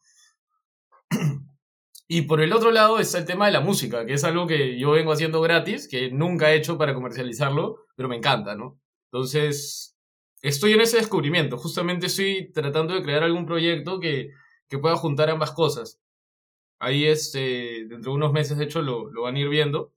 [2.08, 4.78] Y por el otro lado está el tema de la música, que es algo que
[4.78, 8.80] yo vengo haciendo gratis, que nunca he hecho para comercializarlo, pero me encanta, ¿no?
[9.06, 9.98] Entonces,
[10.44, 11.58] estoy en ese descubrimiento.
[11.58, 14.30] Justamente estoy tratando de crear algún proyecto que,
[14.70, 16.00] que pueda juntar ambas cosas.
[16.80, 19.94] Ahí, este, dentro de unos meses, de hecho, lo, lo, van a ir viendo.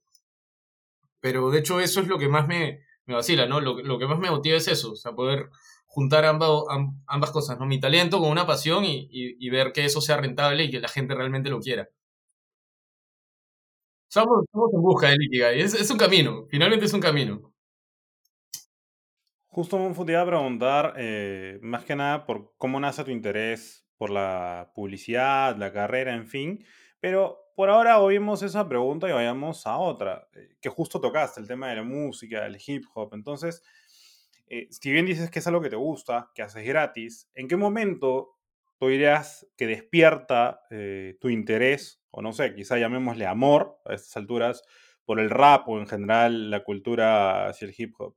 [1.20, 3.60] Pero, de hecho, eso es lo que más me, me vacila, ¿no?
[3.60, 5.50] Lo, lo, que más me motiva es eso, o sea, poder
[5.86, 6.50] juntar ambas,
[7.06, 7.66] ambas cosas, ¿no?
[7.66, 10.88] Mi talento con una pasión y, y, ver que eso sea rentable y que la
[10.88, 11.88] gente realmente lo quiera.
[14.08, 15.60] Estamos, en busca de Ikigai.
[15.60, 17.52] Es, es un camino, finalmente es un camino.
[19.48, 23.88] Justo Monfu te iba a preguntar, eh, más que nada, por cómo nace tu interés
[23.98, 26.64] por la publicidad, la carrera, en fin.
[27.00, 31.48] Pero por ahora oímos esa pregunta y vayamos a otra, eh, que justo tocaste, el
[31.48, 33.11] tema de la música, el hip hop.
[33.12, 33.62] Entonces,
[34.46, 37.56] eh, si bien dices que es algo que te gusta, que haces gratis, ¿en qué
[37.56, 38.37] momento
[38.78, 40.61] tú dirías que despierta
[41.20, 44.62] tu interés, o no sé, quizá llamémosle amor a estas alturas,
[45.04, 48.14] por el rap o en general la cultura hacia el hip hop?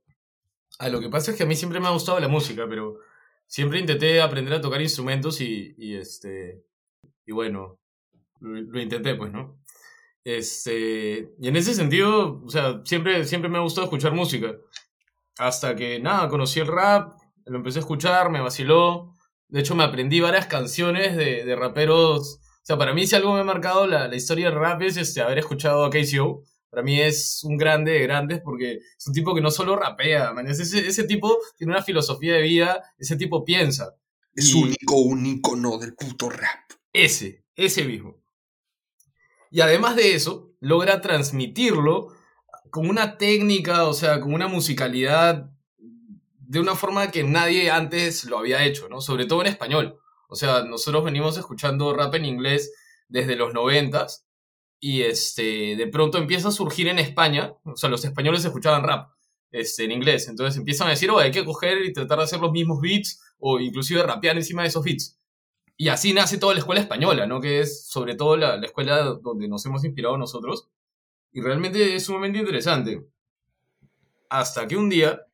[0.78, 2.98] Ah, lo que pasa es que a mí siempre me ha gustado la música, pero
[3.52, 6.64] siempre intenté aprender a tocar instrumentos y, y este,
[7.26, 7.78] y bueno,
[8.40, 9.60] lo, intenté pues, ¿no?
[10.24, 14.54] Este, y en ese sentido, o sea, siempre, siempre me ha gustado escuchar música.
[15.36, 17.12] Hasta que, nada, conocí el rap,
[17.44, 19.14] lo empecé a escuchar, me vaciló.
[19.48, 22.40] De hecho, me aprendí varias canciones de, de raperos.
[22.42, 24.96] O sea, para mí si algo me ha marcado la, la historia del rap es
[24.96, 29.12] este, haber escuchado a KCO para mí es un grande de grandes porque es un
[29.12, 30.46] tipo que no solo rapea, man.
[30.46, 33.94] Ese, ese tipo tiene una filosofía de vida, ese tipo piensa.
[34.34, 36.60] Es único, un icono del puto rap.
[36.90, 38.22] Ese, ese mismo.
[39.50, 42.08] Y además de eso, logra transmitirlo
[42.70, 48.38] con una técnica, o sea, con una musicalidad de una forma que nadie antes lo
[48.38, 49.02] había hecho, ¿no?
[49.02, 50.00] Sobre todo en español.
[50.26, 52.72] O sea, nosotros venimos escuchando rap en inglés
[53.08, 54.26] desde los noventas
[54.84, 59.12] y este, de pronto empieza a surgir en España, o sea, los españoles escuchaban rap
[59.52, 62.40] este, en inglés, entonces empiezan a decir, oh, hay que coger y tratar de hacer
[62.40, 65.20] los mismos beats o inclusive rapear encima de esos beats.
[65.76, 67.40] Y así nace toda la escuela española, ¿no?
[67.40, 70.68] Que es sobre todo la, la escuela donde nos hemos inspirado nosotros.
[71.32, 73.06] Y realmente es sumamente interesante.
[74.30, 75.26] Hasta que un día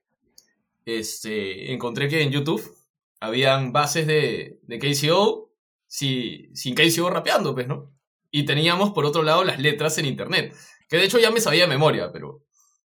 [0.85, 2.63] este, encontré que en YouTube
[3.19, 5.51] habían bases de, de KCO
[5.87, 7.98] si, sin KCO rapeando, pues, ¿no?
[8.31, 10.55] Y teníamos, por otro lado, las letras en internet,
[10.89, 12.45] que de hecho ya me sabía de memoria, pero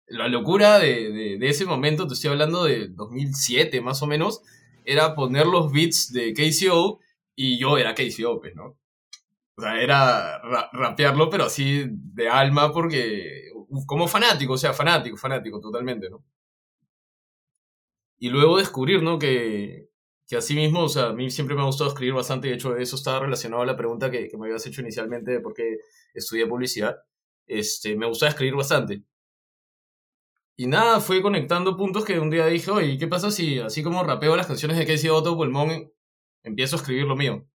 [0.07, 4.41] la locura de, de, ese momento, te estoy hablando de 2007 más o menos,
[4.86, 6.99] era poner los beats de KCO
[7.36, 8.77] y yo era KCO, pues, ¿no?
[9.55, 10.39] O sea, era
[10.71, 13.51] rapearlo, pero así de alma, porque
[13.86, 16.23] como fanático, o sea, fanático, fanático, totalmente, ¿no?
[18.17, 19.19] Y luego descubrir, ¿no?
[19.19, 19.88] Que,
[20.30, 22.77] que así mismo, o sea, a mí siempre me ha gustado escribir bastante, de hecho
[22.77, 25.80] eso estaba relacionado a la pregunta que, me habías hecho inicialmente de por qué
[26.13, 26.97] estudié publicidad.
[27.47, 29.03] Este, me gustaba escribir bastante.
[30.55, 34.03] Y nada, fui conectando puntos que un día dije, oye, ¿qué pasa si así como
[34.03, 35.91] rapeo las canciones de Casey Otto Pulmón,
[36.43, 37.47] empiezo a escribir lo mío?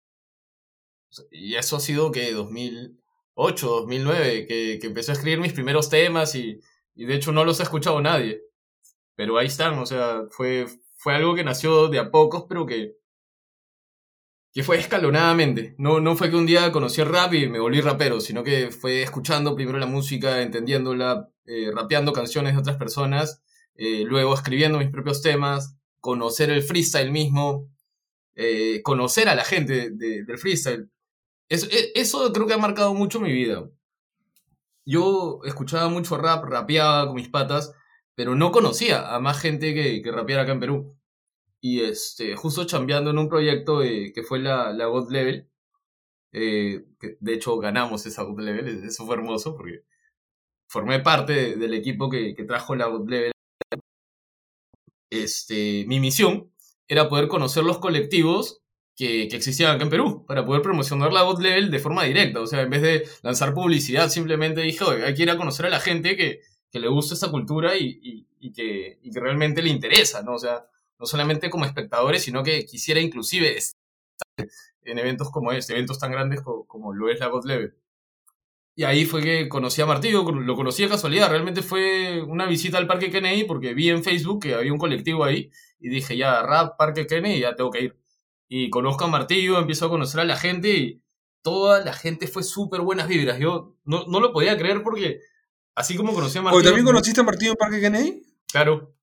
[1.31, 6.35] Y eso ha sido que 2008, 2009, que, que empecé a escribir mis primeros temas
[6.35, 6.59] y,
[6.95, 8.41] y de hecho no los ha escuchado nadie.
[9.15, 10.67] Pero ahí están, o sea, fue,
[11.03, 12.95] fue algo que nació de a pocos, pero que,
[14.53, 15.75] que fue escalonadamente.
[15.77, 18.71] No, no fue que un día conocí el rap y me volví rapero, sino que
[18.71, 23.43] fue escuchando primero la música, entendiéndola, eh, rapeando canciones de otras personas,
[23.75, 27.69] eh, luego escribiendo mis propios temas, conocer el freestyle mismo,
[28.37, 30.89] eh, conocer a la gente del freestyle.
[31.49, 33.69] Eso, e, eso creo que ha marcado mucho mi vida.
[34.85, 37.73] Yo escuchaba mucho rap, rapeaba con mis patas,
[38.15, 40.97] pero no conocía a más gente que, que rapeara acá en Perú.
[41.61, 45.49] Y este, justo chambeando en un proyecto que fue la, la God Level,
[46.33, 46.85] que
[47.21, 49.85] de hecho ganamos esa God Level, eso fue hermoso porque
[50.73, 53.33] formé parte del equipo que, trajo la God Level.
[55.11, 56.51] Este, mi misión
[56.89, 58.63] era poder conocer los colectivos
[58.97, 62.41] que, existían acá en Perú, para poder promocionar la God Level de forma directa.
[62.41, 65.67] O sea, en vez de lanzar publicidad, simplemente dije, oye, hay que ir a conocer
[65.67, 66.41] a la gente que,
[66.81, 70.35] le gusta esa cultura y, que, realmente le interesa, ¿no?
[70.35, 70.67] O sea,
[70.99, 73.79] no solamente como espectadores, sino que quisiera inclusive estar
[74.85, 77.75] en eventos como este, eventos tan grandes como, como lo es la God Level.
[78.75, 82.79] Y ahí fue que conocí a Martillo, lo conocí de casualidad, realmente fue una visita
[82.79, 86.43] al Parque Kennedy porque vi en Facebook que había un colectivo ahí y dije, ya,
[86.43, 87.99] rap, Parque Kennedy, ya tengo que ir.
[88.49, 91.03] Y conozco a Martillo, empiezo a conocer a la gente y
[91.43, 93.39] toda la gente fue súper buenas vibras.
[93.39, 95.21] Yo no, lo podía creer porque
[95.75, 96.65] así como conocí a Martillo...
[96.65, 98.23] ¿También conociste a Martillo en Parque Kennedy?
[98.51, 98.95] Claro.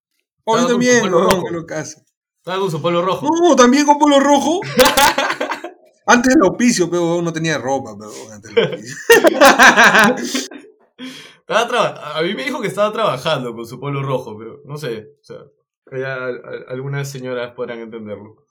[0.43, 3.27] Hoy también, no, Estaba con su polo rojo.
[3.43, 4.61] No, también con polo rojo.
[6.07, 10.49] Antes del auspicio, pero no tenía ropa, pero antes del auspicio.
[11.47, 15.07] a mí me dijo que estaba trabajando con su polo rojo, pero no sé.
[15.21, 15.37] O sea,
[16.67, 18.47] algunas señoras podrán entenderlo.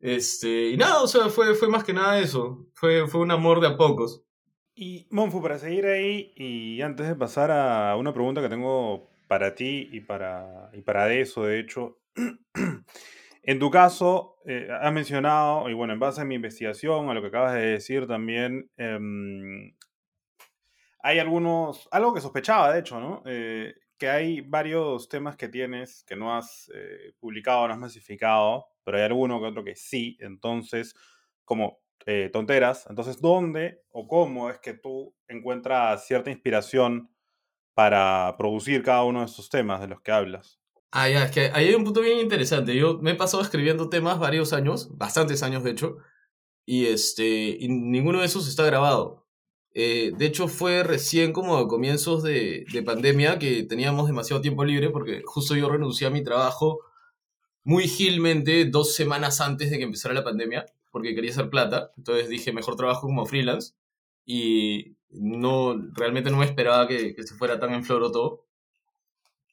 [0.00, 2.66] Este, y nada, o sea, fue, fue más que nada eso.
[2.74, 4.24] Fue, fue un amor de a pocos.
[4.74, 9.54] Y Monfu, para seguir ahí, y antes de pasar a una pregunta que tengo para
[9.54, 11.98] ti y para, y para eso, de hecho,
[13.44, 17.20] En tu caso, eh, has mencionado, y bueno, en base a mi investigación, a lo
[17.22, 19.74] que acabas de decir también, em,
[21.00, 23.22] hay algunos, algo que sospechaba, de hecho, ¿no?
[23.26, 28.66] Eh, que hay varios temas que tienes que no has eh, publicado, no has masificado,
[28.84, 30.94] pero hay alguno que otro que sí, entonces,
[31.44, 31.81] como
[32.32, 37.10] tonteras, entonces, ¿dónde o cómo es que tú encuentras cierta inspiración
[37.74, 40.60] para producir cada uno de estos temas de los que hablas?
[40.90, 42.76] Ah, ya, es que ahí hay un punto bien interesante.
[42.76, 45.96] Yo me he pasado escribiendo temas varios años, bastantes años de hecho,
[46.66, 49.26] y, este, y ninguno de esos está grabado.
[49.74, 54.64] Eh, de hecho, fue recién como a comienzos de, de pandemia que teníamos demasiado tiempo
[54.64, 56.80] libre porque justo yo renuncié a mi trabajo
[57.64, 61.92] muy gilmente dos semanas antes de que empezara la pandemia porque quería hacer plata.
[61.96, 63.74] Entonces dije, mejor trabajo como freelance
[64.24, 68.46] y no, realmente no me esperaba que, se fuera tan en floro todo.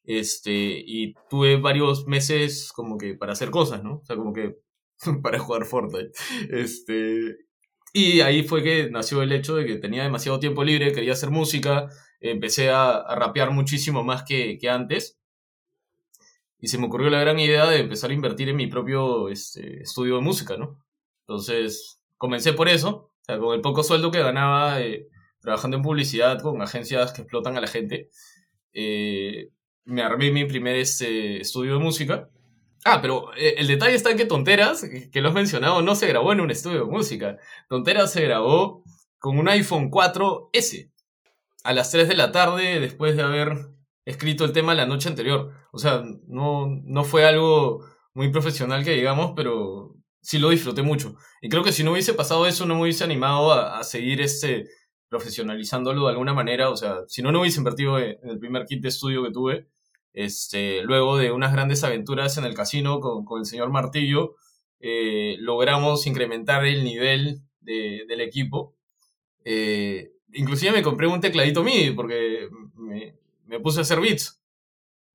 [0.04, 3.98] Este, y tuve varios meses como que para hacer cosas, ¿no?
[3.98, 4.58] O sea, como que
[5.24, 6.12] para jugar Fortnite.
[6.50, 7.38] Este,
[7.94, 11.32] y ahí fue que nació el hecho de que tenía demasiado tiempo libre, quería hacer
[11.32, 15.18] música, empecé a, rapear muchísimo más que, que, antes.
[16.60, 19.82] Y se me ocurrió la gran idea de empezar a invertir en mi propio este,
[19.82, 20.84] estudio de música, ¿no?
[21.30, 25.08] Entonces, comencé por eso, o con el poco sueldo que ganaba eh,
[25.40, 28.10] trabajando en publicidad con agencias que explotan a la gente.
[28.74, 29.52] Eh,
[29.86, 32.32] me armé mi primer este, estudio de música.
[32.84, 36.08] Ah, pero eh, el detalle está en que Tonteras, que lo has mencionado, no se
[36.08, 37.38] grabó en un estudio de música.
[37.70, 38.84] Tonteras se grabó
[39.20, 40.90] con un iPhone 4S
[41.64, 43.68] a las 3 de la tarde después de haber
[44.04, 45.54] escrito el tema la noche anterior.
[45.72, 51.16] O sea, no, no fue algo muy profesional que digamos, pero sí lo disfruté mucho.
[51.42, 54.68] Y creo que si no hubiese pasado eso, no me hubiese animado a, seguir este,
[55.10, 56.70] profesionalizándolo de alguna manera.
[56.70, 59.68] O sea, si no, no hubiese invertido en el primer kit de estudio que tuve
[60.14, 64.36] este, luego de unas grandes aventuras en el casino con, el señor Martillo,
[64.80, 68.76] eh, logramos incrementar el nivel de- del equipo.
[69.46, 73.16] Eh, inclusive me compré un tecladito MIDI porque me,
[73.46, 74.39] me puse a hacer beats.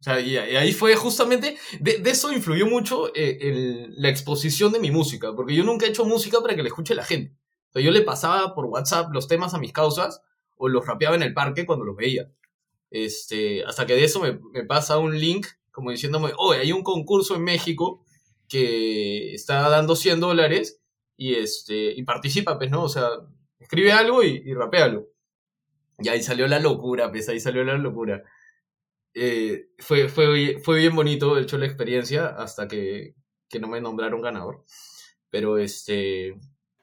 [0.06, 5.54] Y, ahí fue justamente, de, eso influyó mucho eh, la exposición de mi música, porque
[5.54, 7.34] yo nunca he hecho música para que la escuche la gente.
[7.74, 10.22] Yo le pasaba por WhatsApp los temas a mis causas
[10.56, 12.30] o los rapeaba en el parque cuando los veía.
[12.90, 17.34] Este, hasta que de eso me, pasa un link como diciéndome, oye, hay un concurso
[17.34, 18.04] en México
[18.48, 20.80] que está dando 100 dólares
[21.16, 22.84] y, este, y participa, pues, ¿no?
[22.84, 23.08] O sea,
[23.58, 25.08] escribe algo y, y rapéalo.
[25.98, 28.22] Y ahí salió la locura, pues, ahí salió la locura.
[29.14, 33.14] Eh, fue, fue, fue bien bonito, de hecho, la experiencia hasta que,
[33.48, 34.64] que no me nombraron ganador.
[35.30, 36.36] Pero este,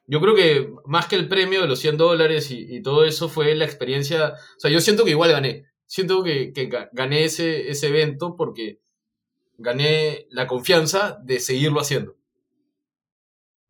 [0.08, 3.30] yo creo que más que el premio de los 100 dólares y, y todo eso
[3.30, 4.34] fue la experiencia.
[4.58, 5.66] O sea, yo siento que igual gané.
[5.88, 8.82] Siento que, que ga- gané ese, ese evento porque
[9.58, 12.18] gané la confianza de seguirlo haciendo.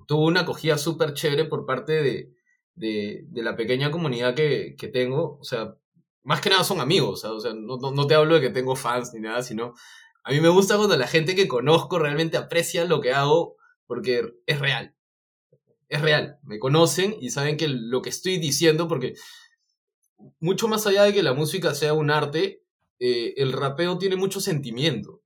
[0.07, 2.33] Tuvo una acogida súper chévere por parte de,
[2.75, 5.37] de, de la pequeña comunidad que, que tengo.
[5.39, 5.75] O sea,
[6.23, 7.23] más que nada son amigos.
[7.23, 9.73] O sea, no, no, no te hablo de que tengo fans ni nada, sino
[10.23, 13.55] a mí me gusta cuando la gente que conozco realmente aprecia lo que hago
[13.87, 14.95] porque es real.
[15.89, 16.37] Es real.
[16.43, 19.15] Me conocen y saben que lo que estoy diciendo, porque
[20.39, 22.63] mucho más allá de que la música sea un arte,
[22.99, 25.21] eh, el rapeo tiene mucho sentimiento.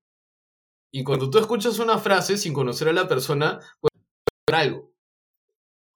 [0.92, 4.06] Y cuando tú escuchas una frase sin conocer a la persona, puede
[4.48, 4.92] ser algo.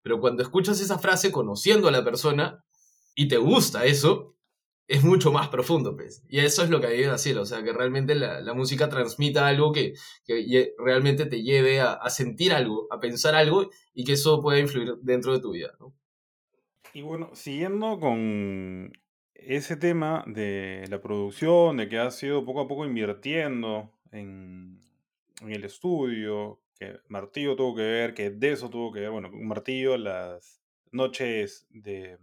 [0.02, 2.66] Pero cuando escuchas esa frase conociendo a la persona
[3.16, 4.36] y te gusta eso,
[4.90, 6.24] es mucho más profundo, pues.
[6.28, 9.48] Y eso es lo que hay que decir, o sea, que realmente la, música transmita
[9.48, 9.94] algo que,
[10.26, 14.42] que lle- realmente te lleve a, a sentir algo, a pensar algo y que eso
[14.42, 15.72] pueda influir dentro de tu vida.
[16.94, 18.92] Y bueno, siguiendo con
[19.36, 24.80] ese tema de la producción, de que has ido poco a poco invirtiendo en,
[25.48, 29.48] el estudio, que Martillo tuvo que ver, que de eso tuvo que ver, bueno, un
[29.48, 30.62] Martillo, las
[30.92, 32.18] noches de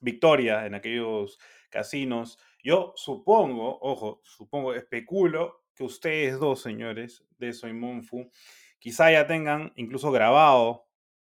[0.00, 1.38] victoria en aquellos
[1.68, 2.38] casinos.
[2.62, 8.30] Yo supongo, ojo, supongo, especulo que ustedes dos, señores, de Soy Monfu,
[8.78, 10.86] quizá ya tengan incluso grabado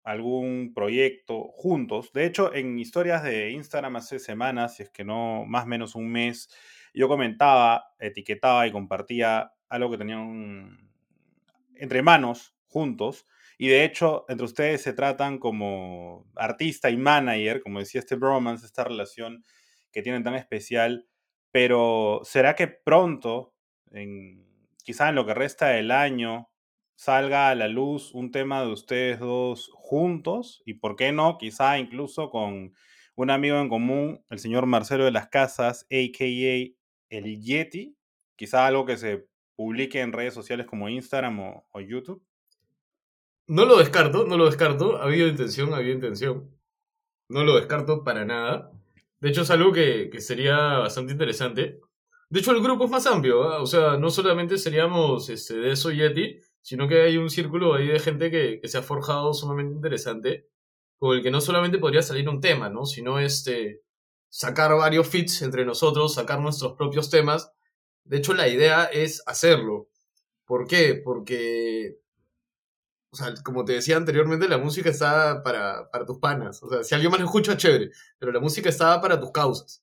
[0.03, 2.11] algún proyecto juntos.
[2.11, 5.95] De hecho, en historias de Instagram hace semanas, si es que no más o menos
[5.95, 6.49] un mes,
[6.93, 10.91] yo comentaba, etiquetaba y compartía algo que tenían
[11.75, 13.27] entre manos juntos.
[13.57, 18.65] Y de hecho, entre ustedes se tratan como artista y manager, como decía este bromance,
[18.65, 19.45] esta relación
[19.91, 21.07] que tienen tan especial.
[21.51, 23.53] Pero ¿será que pronto,
[23.91, 24.45] en,
[24.83, 26.49] quizá en lo que resta del año,
[26.95, 30.61] salga a la luz un tema de ustedes dos juntos?
[30.65, 32.73] Y por qué no, quizá incluso con
[33.15, 36.75] un amigo en común, el señor Marcelo de las Casas, a.k.a.
[37.09, 37.97] el Yeti.
[38.35, 42.23] Quizá algo que se publique en redes sociales como Instagram o, o YouTube.
[43.47, 44.97] No lo descarto, no lo descarto.
[44.97, 46.49] Ha habido intención, ha habido intención.
[47.27, 48.71] No lo descarto para nada.
[49.21, 51.79] De hecho, es algo que, que sería bastante interesante.
[52.29, 53.61] De hecho, el grupo es más amplio, ¿ah?
[53.61, 57.87] o sea, no solamente seríamos este, de eso Yeti, sino que hay un círculo ahí
[57.87, 60.47] de gente que, que se ha forjado sumamente interesante,
[60.97, 62.85] con el que no solamente podría salir un tema, ¿no?
[62.85, 63.83] Sino este,
[64.29, 67.51] sacar varios fits entre nosotros, sacar nuestros propios temas.
[68.05, 69.89] De hecho, la idea es hacerlo.
[70.45, 70.95] ¿Por qué?
[71.03, 72.00] Porque
[73.11, 76.63] o sea, como te decía anteriormente, la música está para, para tus panas.
[76.63, 77.91] O sea, si alguien más lo escucha, chévere.
[78.17, 79.81] Pero la música está para tus causas.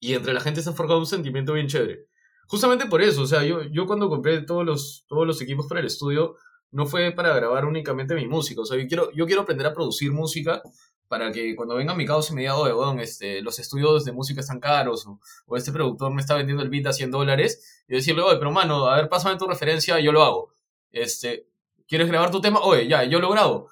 [0.00, 2.06] Y entre la gente se ha forjado un sentimiento bien chévere.
[2.48, 5.80] Justamente por eso, o sea, yo, yo cuando compré todos los, todos los equipos para
[5.80, 6.36] el estudio,
[6.70, 8.62] no fue para grabar únicamente mi música.
[8.62, 10.62] O sea, yo quiero, yo quiero aprender a producir música
[11.08, 14.40] para que cuando venga mi causa y me diga, oye, este, los estudios de música
[14.40, 17.94] están caros, o, o este productor me está vendiendo el beat a 100 dólares, y
[17.94, 20.54] decirle, oye, pero mano, a ver, pásame tu referencia, yo lo hago.
[20.90, 21.51] Este,
[21.92, 22.60] ¿Quieres grabar tu tema?
[22.60, 23.70] Oye, ya, yo lo grabo.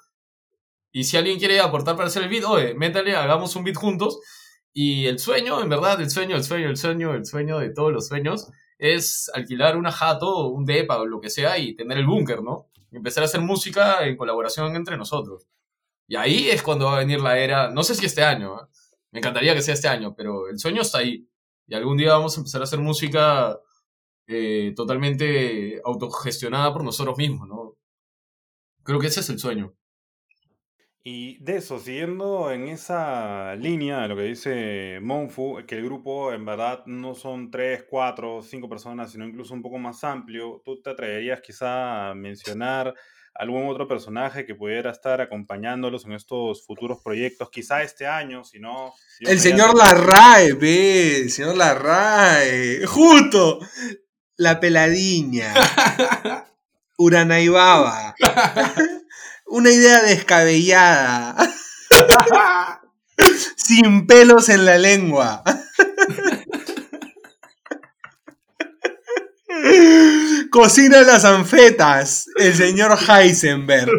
[0.91, 4.19] Y si alguien quiere aportar para hacer el beat, oye, métale, hagamos un beat juntos.
[4.71, 7.91] Y el sueño, en verdad, el sueño, el sueño, el sueño, el sueño de todos
[7.91, 12.05] los sueños es alquilar una jato, un depa o lo que sea y tener el
[12.05, 12.69] búnker, ¿no?
[12.91, 15.47] Y empezar a hacer música en colaboración entre nosotros.
[16.07, 18.67] Y ahí es cuando va a venir la era, no sé si este año, ¿eh?
[19.13, 21.27] me encantaría que sea este año, pero el sueño está ahí.
[21.65, 23.59] Y algún día vamos a empezar a hacer música
[24.27, 27.80] eh, totalmente autogestionada por nosotros mismos, ¿no?
[28.83, 29.75] Creo que ese es el sueño.
[31.03, 36.31] Y de eso, siguiendo en esa línea de lo que dice Monfu, que el grupo
[36.31, 40.79] en verdad no son tres, cuatro, cinco personas, sino incluso un poco más amplio, ¿tú
[40.79, 42.93] te atreverías quizá a mencionar
[43.33, 47.49] algún otro personaje que pudiera estar acompañándolos en estos futuros proyectos?
[47.49, 48.93] Quizá este año, si no...
[49.17, 52.85] si El señor Larrae, ve, el señor Larrae.
[52.85, 53.59] Justo.
[54.37, 55.51] La peladiña.
[57.01, 58.15] Uranaibaba.
[59.47, 61.35] Una idea descabellada.
[63.55, 65.43] Sin pelos en la lengua.
[70.51, 73.89] Cocina las anfetas, el señor Heisenberg.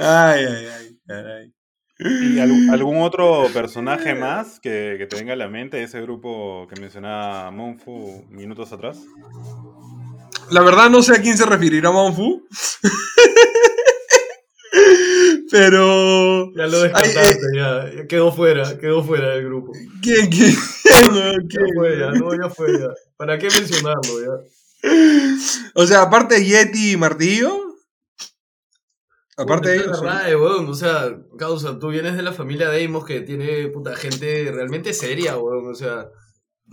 [0.00, 1.57] Ay, ay, ay, caray.
[1.98, 6.00] ¿Y al- algún otro personaje más que, que te venga a la mente de ese
[6.00, 8.98] grupo que mencionaba Monfu minutos atrás?
[10.50, 12.46] La verdad no sé a quién se referirá Monfu.
[15.50, 16.52] Pero.
[16.54, 17.90] Ya lo Ay, descartaste, ya.
[17.96, 19.72] ya Quedó fuera, quedó fuera del grupo.
[20.02, 20.54] ¿Quién, quién?
[20.84, 21.00] Ya
[21.48, 21.74] ¿Quién?
[21.74, 22.88] fue, ya, no, ya fue, ya.
[23.16, 24.90] ¿Para qué mencionarlo, ya?
[25.74, 27.67] O sea, aparte de Yeti y Martillo.
[29.38, 30.02] Aparte de ellos.
[30.26, 30.68] es weón.
[30.68, 35.38] O sea, causa, tú vienes de la familia Deimos que tiene puta gente realmente seria,
[35.38, 35.70] weón.
[35.70, 36.08] O sea,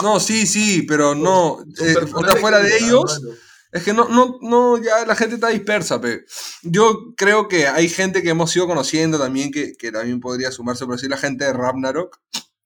[0.02, 1.60] No, sí, sí, pero no.
[1.80, 1.96] eh,
[2.42, 3.22] fuera de ellos.
[3.22, 3.36] mano.
[3.72, 6.24] Es que no, no, no, ya la gente está dispersa, pe.
[6.64, 10.86] Yo creo que hay gente que hemos ido conociendo también que, que también podría sumarse,
[10.86, 12.18] por decir la gente de Ragnarok.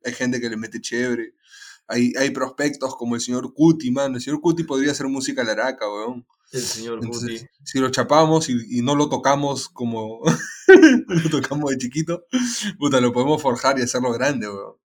[0.05, 1.33] Hay gente que le mete chévere.
[1.89, 4.15] Hay, hay prospectos como el señor Cuti, mano.
[4.15, 6.25] El señor Cuti podría hacer música laraca, weón.
[6.51, 7.51] El señor Entonces, Guti.
[7.65, 10.21] si lo chapamos y, y no lo tocamos como
[11.07, 12.25] lo tocamos de chiquito,
[12.77, 14.75] puta, lo podemos forjar y hacerlo grande, weón.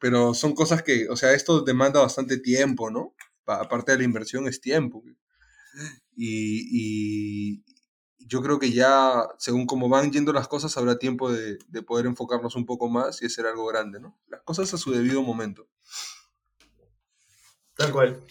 [0.00, 3.14] Pero son cosas que, o sea, esto demanda bastante tiempo, ¿no?
[3.44, 5.02] Pa- aparte de la inversión es tiempo.
[6.16, 7.62] Y, y
[8.28, 12.06] yo creo que ya, según cómo van yendo las cosas, habrá tiempo de, de poder
[12.06, 14.18] enfocarnos un poco más y hacer algo grande, ¿no?
[14.28, 15.66] Las cosas a su debido momento.
[17.74, 18.22] Tal cual.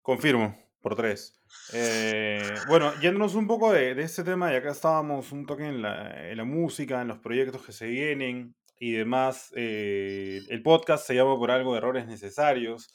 [0.00, 1.34] Confirmo, por tres.
[1.72, 5.82] Eh, bueno, yéndonos un poco de, de este tema, y acá estábamos un toque en
[5.82, 9.52] la, en la música, en los proyectos que se vienen y demás.
[9.54, 12.88] eh, el podcast se llama por algo Errores Necesarios.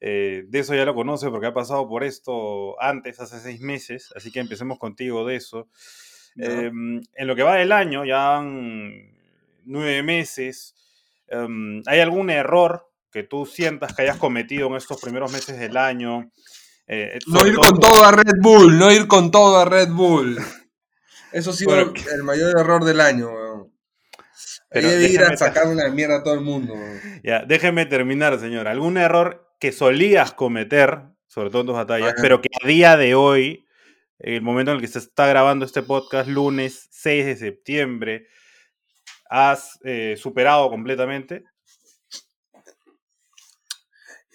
[0.00, 4.12] Eh, de eso ya lo conoce porque ha pasado por esto antes, hace seis meses,
[4.14, 5.68] así que empecemos contigo de eso.
[6.36, 8.92] Em, en lo que va del año, ya van
[9.64, 10.74] nueve meses,
[11.28, 15.76] em, ¿hay algún error que tú sientas que hayas cometido en estos primeros meses del
[15.78, 16.30] año?
[16.86, 20.38] Eh, No ir con todo a Red Bull, no ir con todo a Red Bull.
[21.32, 23.72] Eso ha sido Bueno, el mayor error del año, weón.
[24.70, 27.00] Debe ir a sacar una mierda a todo el mundo, weón.
[27.24, 28.68] Ya, déjeme terminar, señor.
[28.68, 32.22] ¿Algún error que solías cometer, sobre todo en tus batallas, Ajá.
[32.22, 33.66] pero que a día de hoy,
[34.18, 38.28] en el momento en el que se está grabando este podcast, lunes 6 de septiembre,
[39.28, 41.44] has eh, superado completamente?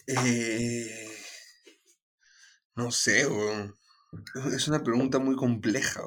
[0.08, 1.10] Eh,
[2.76, 3.76] no sé, weón.
[4.54, 6.02] Es una pregunta muy compleja.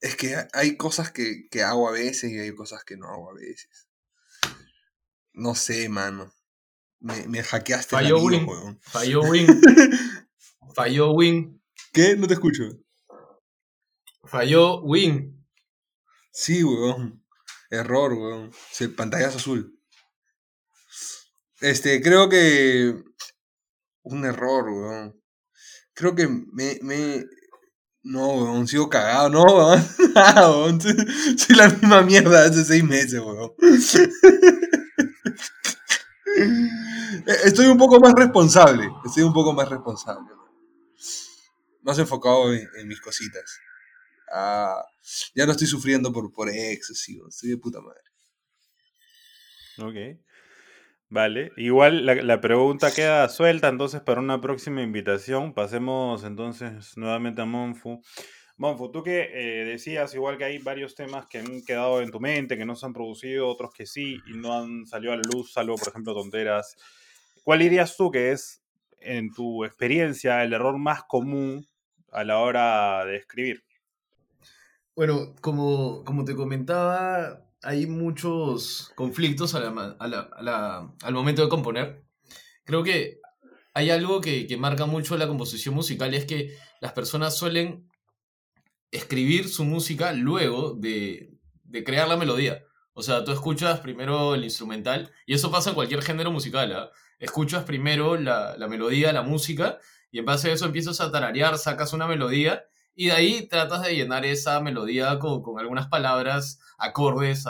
[0.00, 3.30] Es que hay cosas que, que hago a veces y hay cosas que no hago
[3.30, 3.88] a veces.
[5.32, 6.32] No sé, mano.
[7.00, 8.48] Me, me hackeaste Falló vida, Win.
[8.48, 8.80] weón.
[8.82, 9.46] Falló Win.
[10.74, 11.62] Falló Win.
[11.92, 12.16] ¿Qué?
[12.16, 12.64] No te escucho.
[14.24, 15.46] Falló Win.
[16.32, 17.24] Sí, weón.
[17.70, 18.50] Error, weón.
[18.70, 19.78] Se, pantallazo azul.
[21.60, 23.02] Este, creo que.
[24.02, 25.22] Un error, weón.
[25.94, 26.78] Creo que me.
[26.82, 27.24] me
[28.02, 29.84] no, weón, sigo cagado, no, weón.
[30.14, 30.80] Ah, weón.
[30.80, 30.94] Soy,
[31.38, 33.52] soy la misma mierda hace seis meses, weón.
[36.36, 36.68] Eh,
[37.44, 38.88] Estoy un poco más responsable.
[39.04, 40.28] Estoy un poco más responsable.
[41.82, 43.60] Más enfocado en, mis cositas.
[44.32, 44.84] Ah,
[45.34, 47.28] ya no estoy sufriendo por, por ex, así, weón.
[47.28, 48.00] Estoy de puta madre.
[49.78, 50.20] Ok.
[51.08, 51.52] Vale.
[51.56, 55.54] Igual la, la pregunta queda suelta entonces para una próxima invitación.
[55.54, 58.02] Pasemos entonces nuevamente a Monfu.
[58.58, 62.20] Monfu, tú que eh, decías igual que hay varios temas que han quedado en tu
[62.20, 65.22] mente, que no se han producido, otros que sí y no han salido a la
[65.30, 66.76] luz, salvo por ejemplo tonteras.
[67.44, 68.62] ¿Cuál dirías tú que es,
[69.00, 71.66] en tu experiencia, el error más común
[72.10, 73.62] a la hora de escribir?
[74.94, 82.02] Bueno, como, como te comentaba, hay muchos conflictos a la a al momento de componer.
[82.64, 83.20] Creo que
[83.74, 87.86] hay algo que, que marca mucho la composición musical y es que las personas suelen
[88.90, 91.34] escribir su música luego de,
[91.64, 92.64] de crear la melodía.
[92.92, 96.72] O sea, tú escuchas primero el instrumental y eso pasa en cualquier género musical.
[96.72, 96.90] ¿ah?
[97.18, 99.78] Escuchas primero la, la melodía, la música
[100.10, 102.64] y en base a eso empiezas a tararear, sacas una melodía
[102.94, 107.44] y de ahí tratas de llenar esa melodía con, con algunas palabras acordes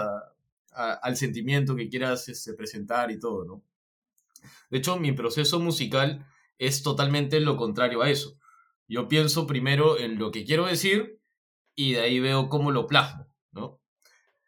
[0.76, 3.62] al sentimiento que quieras este, presentar y todo, ¿no?
[4.68, 6.26] De hecho, mi proceso musical
[6.59, 8.37] es totalmente lo contrario a eso.
[8.89, 11.20] Yo pienso primero en lo que quiero decir
[11.77, 13.81] y de ahí veo cómo lo plasmo, ¿no?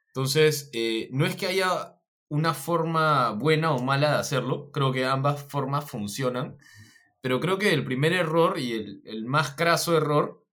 [0.09, 1.95] Entonces, eh, no es que haya
[2.29, 4.71] una forma buena o mala de hacerlo.
[4.73, 6.59] Creo que ambas formas funcionan.
[7.21, 10.45] Pero creo que el primer error y el, el más craso error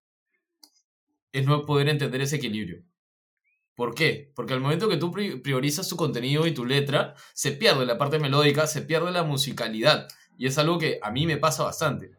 [1.32, 2.84] es no poder entender ese equilibrio.
[3.76, 4.32] ¿Por qué?
[4.36, 8.20] Porque al momento que tú priorizas tu contenido y tu letra, se pierde la parte
[8.20, 10.08] melódica, se pierde la musicalidad.
[10.38, 12.12] Y es algo que a mí me pasa bastante.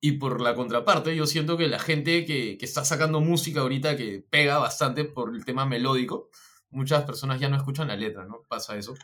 [0.00, 3.96] Y por la contraparte, yo siento que la gente que, que, está sacando música ahorita
[3.96, 6.30] que pega bastante por el tema melódico,
[6.70, 8.42] muchas personas ya no escuchan la letra, ¿no?
[8.48, 8.94] Pasa eso.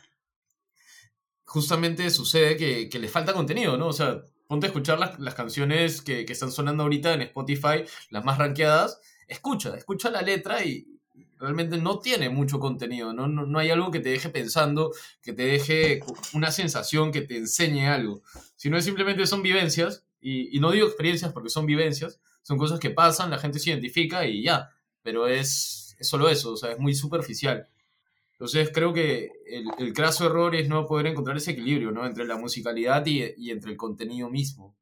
[1.45, 3.87] Justamente sucede que, que les falta contenido, ¿no?
[3.87, 7.83] O sea, ponte a escuchar las, las canciones que, que, están sonando ahorita en Spotify,
[8.09, 10.87] las más rankeadas, escucha, escucha la letra y
[11.39, 13.27] realmente no tiene mucho contenido, ¿no?
[13.27, 15.99] No, no hay algo que te deje pensando, que te deje
[16.33, 18.23] una sensación, que te enseñe algo,
[18.55, 23.29] sino simplemente son vivencias, y, no digo experiencias porque son vivencias, son cosas que pasan,
[23.29, 24.69] la gente se identifica y ya,
[25.01, 27.67] pero es, solo eso, o sea, es muy superficial.
[28.31, 29.31] Entonces creo que
[29.77, 32.05] el, craso error es no poder encontrar ese equilibrio, ¿no?
[32.05, 34.75] Entre la musicalidad y, y entre el contenido mismo.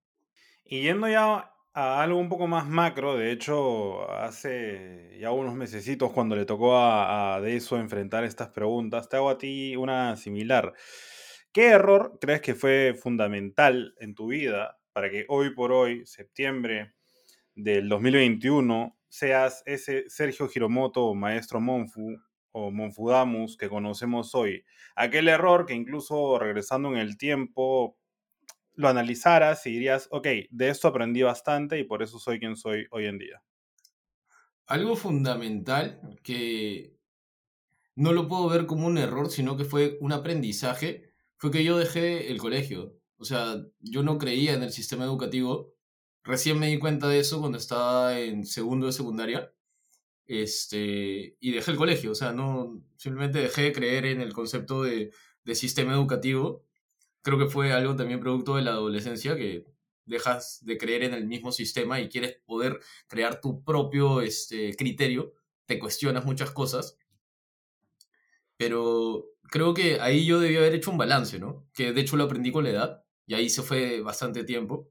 [0.63, 6.11] Y yendo ya a algo un poco más macro, de hecho, hace ya unos mesecitos
[6.11, 10.73] cuando le tocó a, a Deso enfrentar estas preguntas, te hago a ti una similar.
[11.51, 16.93] ¿Qué error crees que fue fundamental en tu vida para que hoy por hoy, septiembre
[17.55, 22.17] del 2021, seas ese Sergio Hiromoto o Maestro Monfu
[22.53, 24.65] o Monfudamus que conocemos hoy?
[24.95, 27.97] Aquel error que incluso regresando en el tiempo
[28.73, 32.87] lo analizaras y dirías, ok, de esto aprendí bastante y por eso soy quien soy
[32.91, 33.43] hoy en día?
[34.65, 36.97] Algo fundamental que
[37.95, 41.77] no lo puedo ver como un error, sino que fue un aprendizaje, fue que yo
[41.77, 43.00] dejé el colegio.
[43.21, 45.73] O sea, yo no creía en el sistema educativo.
[46.23, 49.53] Recién me di cuenta de eso cuando estaba en segundo de secundaria.
[50.27, 52.11] Este, y dejé el colegio.
[52.11, 55.11] O sea, no, simplemente dejé de creer en el concepto de,
[55.45, 56.65] de sistema educativo
[57.21, 59.65] creo que fue algo también producto de la adolescencia, que
[60.05, 65.33] dejas de creer en el mismo sistema y quieres poder crear tu propio este, criterio,
[65.65, 66.97] te cuestionas muchas cosas,
[68.57, 71.67] pero creo que ahí yo debía haber hecho un balance, ¿no?
[71.73, 74.89] Que de hecho lo aprendí con la edad, y ahí se fue bastante tiempo,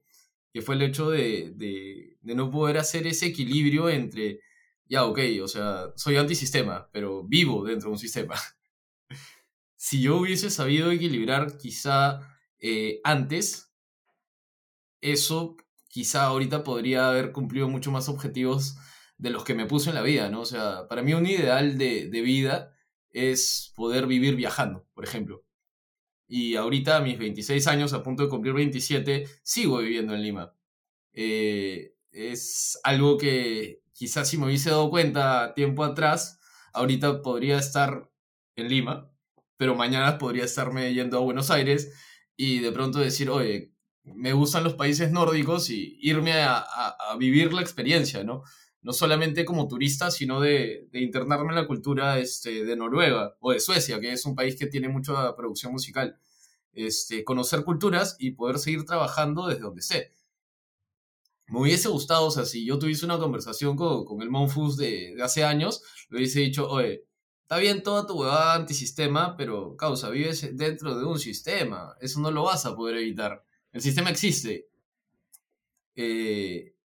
[0.50, 4.40] que fue el hecho de, de, no poder hacer ese equilibrio entre,
[4.86, 8.36] ya, ok, o sea, soy antisistema, pero vivo dentro de un sistema
[9.76, 12.20] si yo hubiese sabido equilibrar quizá
[12.60, 13.74] eh, antes,
[15.02, 18.76] eso quizá ahorita podría haber cumplido mucho más objetivos
[19.18, 20.40] de los que me puse en la vida, ¿no?
[20.40, 22.74] O sea, para mí un ideal de, de vida
[23.10, 25.44] es poder vivir viajando, por ejemplo.
[26.32, 30.54] Y ahorita a mis 26 años, a punto de cumplir 27, sigo viviendo en Lima.
[31.12, 36.38] Eh, es algo que quizás si me hubiese dado cuenta tiempo atrás,
[36.72, 38.08] ahorita podría estar
[38.54, 39.10] en Lima,
[39.56, 41.92] pero mañana podría estarme yendo a Buenos Aires
[42.36, 43.74] y de pronto decir, oye,
[44.04, 48.44] me gustan los países nórdicos y irme a, a, a vivir la experiencia, ¿no?
[48.82, 53.52] No solamente como turista, sino de, de, internarme en la cultura este, de Noruega o
[53.52, 56.18] de Suecia, que es un país que tiene mucha producción musical.
[56.72, 60.12] Este, conocer culturas y poder seguir trabajando desde donde esté.
[61.48, 65.14] Me hubiese gustado, o sea, si yo tuviese una conversación con, con el Monfus de,
[65.16, 67.04] de hace años, le hubiese dicho, oye,
[67.50, 71.96] Está bien toda tu huevada antisistema, pero causa, vives dentro de un sistema.
[72.00, 73.44] Eso no lo vas a poder evitar.
[73.72, 74.68] El sistema existe.
[75.96, 76.76] Eh,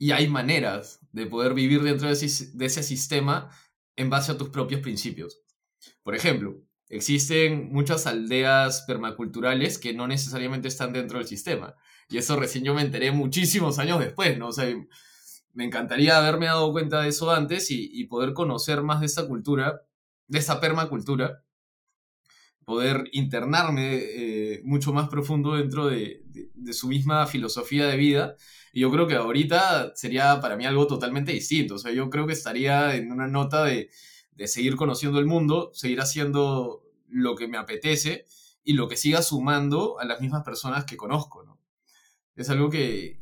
[0.00, 3.50] y hay maneras de poder vivir dentro de ese, sistema
[3.96, 5.42] en base a tus propios principios.
[6.02, 6.56] Por ejemplo,
[6.88, 11.74] existen muchas aldeas permaculturales que no necesariamente están dentro del sistema.
[12.08, 14.48] Y eso recién yo me enteré muchísimos años después, ¿no?
[14.48, 14.74] O sea,
[15.52, 19.82] me encantaría haberme dado cuenta de eso antes y, poder conocer más de esta cultura
[20.28, 21.44] de esa permacultura,
[22.64, 28.36] poder internarme eh, mucho más profundo dentro de, de, de, su misma filosofía de vida.
[28.72, 31.74] Y yo creo que ahorita sería para mí algo totalmente distinto.
[31.74, 33.90] O sea, yo creo que estaría en una nota de,
[34.32, 38.24] de seguir conociendo el mundo, seguir haciendo lo que me apetece
[38.64, 41.60] y lo que siga sumando a las mismas personas que conozco, ¿no?
[42.36, 43.20] Es algo que,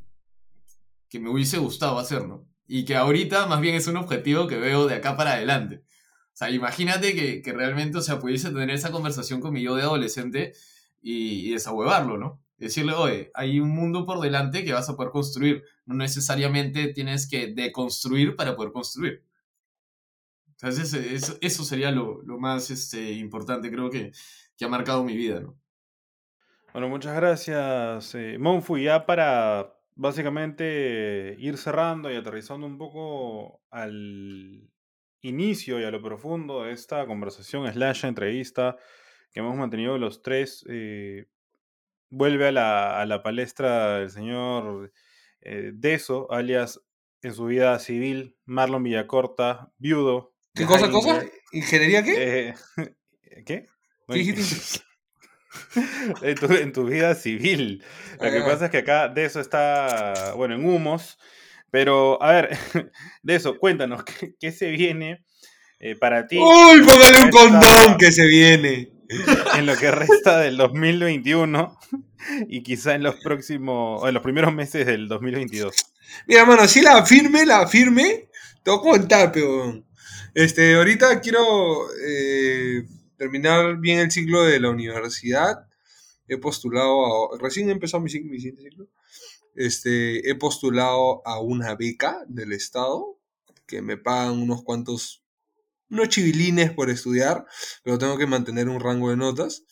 [1.09, 2.47] que me hubiese gustado hacer, ¿no?
[2.67, 5.85] Y que ahorita más bien es un objetivo que veo de acá para adelante.
[6.33, 9.75] O sea, imagínate que, que, realmente, o sea, pudiese tener esa conversación con mi yo
[9.75, 10.53] de adolescente
[11.01, 12.41] y, y desahuevarlo, ¿no?
[12.59, 15.65] Decirle, oye, hay un mundo por delante que vas a poder construir.
[15.87, 19.25] No necesariamente tienes que deconstruir para poder construir.
[20.51, 24.11] Entonces, eso, eso sería lo, lo más este, importante, creo que,
[24.57, 25.57] que, ha marcado mi vida, ¿no?
[26.73, 28.77] Bueno, muchas gracias, eh, Monfu.
[28.77, 34.69] Ya para básicamente ir cerrando y aterrizando un poco al,
[35.23, 38.77] inicio y a lo profundo de esta conversación slash entrevista
[39.33, 40.65] que hemos mantenido los tres.
[40.69, 41.27] eh,
[42.11, 44.93] vuelve a la, a la palestra el señor
[45.41, 46.81] eh, Deso, alias
[47.23, 50.33] en su vida civil, Marlon Villacorta, viudo.
[50.55, 51.25] ¿Qué cosa, cosa?
[51.53, 52.15] ¿Ingeniería qué?
[52.17, 52.55] eh,
[53.47, 53.67] ¿Qué?
[54.07, 54.81] ¿Qué dijiste?
[56.23, 57.83] en, tu, en tu vida civil.
[58.21, 58.45] Lo Ah, que ya.
[58.45, 61.19] pasa es que acá de eso está, bueno, en humos.
[61.71, 62.57] Pero, a ver,
[63.23, 65.25] de eso, cuéntanos, ¿qué, qué se viene
[65.81, 68.91] eh, para ti ¡Uy, póngale un Esta- condón que se viene!
[69.57, 71.79] en lo que resta del 2021
[72.49, 75.75] y quizá en los próximos, en los primeros meses del 2022?
[76.27, 78.29] Mira, mano, si la firme, la firme,
[78.67, 79.87] a contar, peón.
[80.35, 82.85] Este, ahorita quiero eh,
[83.17, 85.67] terminar bien el ciclo de la universidad.
[86.29, 88.89] He postulado, a- recién he empezado mi, mi siguiente ciclo.
[89.55, 93.19] Este, he postulado a una beca del Estado
[93.67, 95.23] que me pagan unos cuantos,
[95.91, 97.47] unos chivilines por estudiar,
[97.83, 99.65] pero tengo que mantener un rango de notas.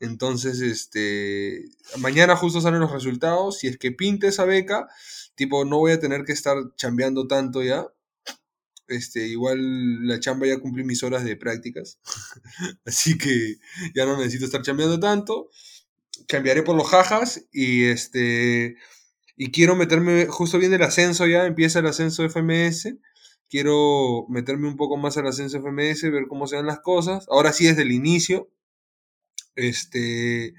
[0.00, 1.64] Entonces, este,
[1.98, 3.58] mañana justo salen los resultados.
[3.58, 4.88] Si es que pinte esa beca,
[5.34, 7.86] tipo, no voy a tener que estar chambeando tanto ya.
[8.88, 11.98] Este, igual la chamba ya cumplí mis horas de prácticas.
[12.84, 13.56] Así que
[13.94, 15.50] ya no necesito estar chambeando tanto.
[16.28, 18.76] Cambiaré por los jajas y este
[19.36, 22.94] y quiero meterme justo viene el ascenso ya, empieza el ascenso FMS.
[23.48, 27.26] Quiero meterme un poco más al ascenso FMS, ver cómo se dan las cosas.
[27.30, 28.48] Ahora sí desde el inicio.
[29.54, 30.54] Este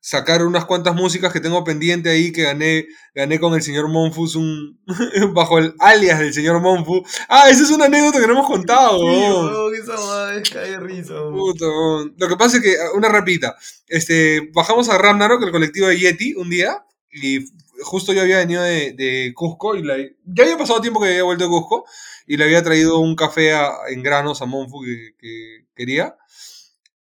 [0.00, 4.36] sacar unas cuantas músicas que tengo pendiente ahí que gané gané con el señor Monfus
[4.36, 4.78] un
[5.32, 7.02] bajo el alias del señor Monfu.
[7.26, 8.98] Ah, esa es una anécdota que no hemos contado.
[8.98, 12.14] Sí, weón, esa madre cae de risa, weón.
[12.18, 13.56] Lo que pasa es que, una rapita,
[13.88, 17.38] este, bajamos a Ramnarok, el colectivo de Yeti, un día, y
[17.80, 21.22] justo yo había venido de, de Cusco, y la- ya había pasado tiempo que había
[21.22, 21.86] vuelto de Cusco,
[22.26, 26.16] y le había traído un café a- en granos a Monfu que, que quería.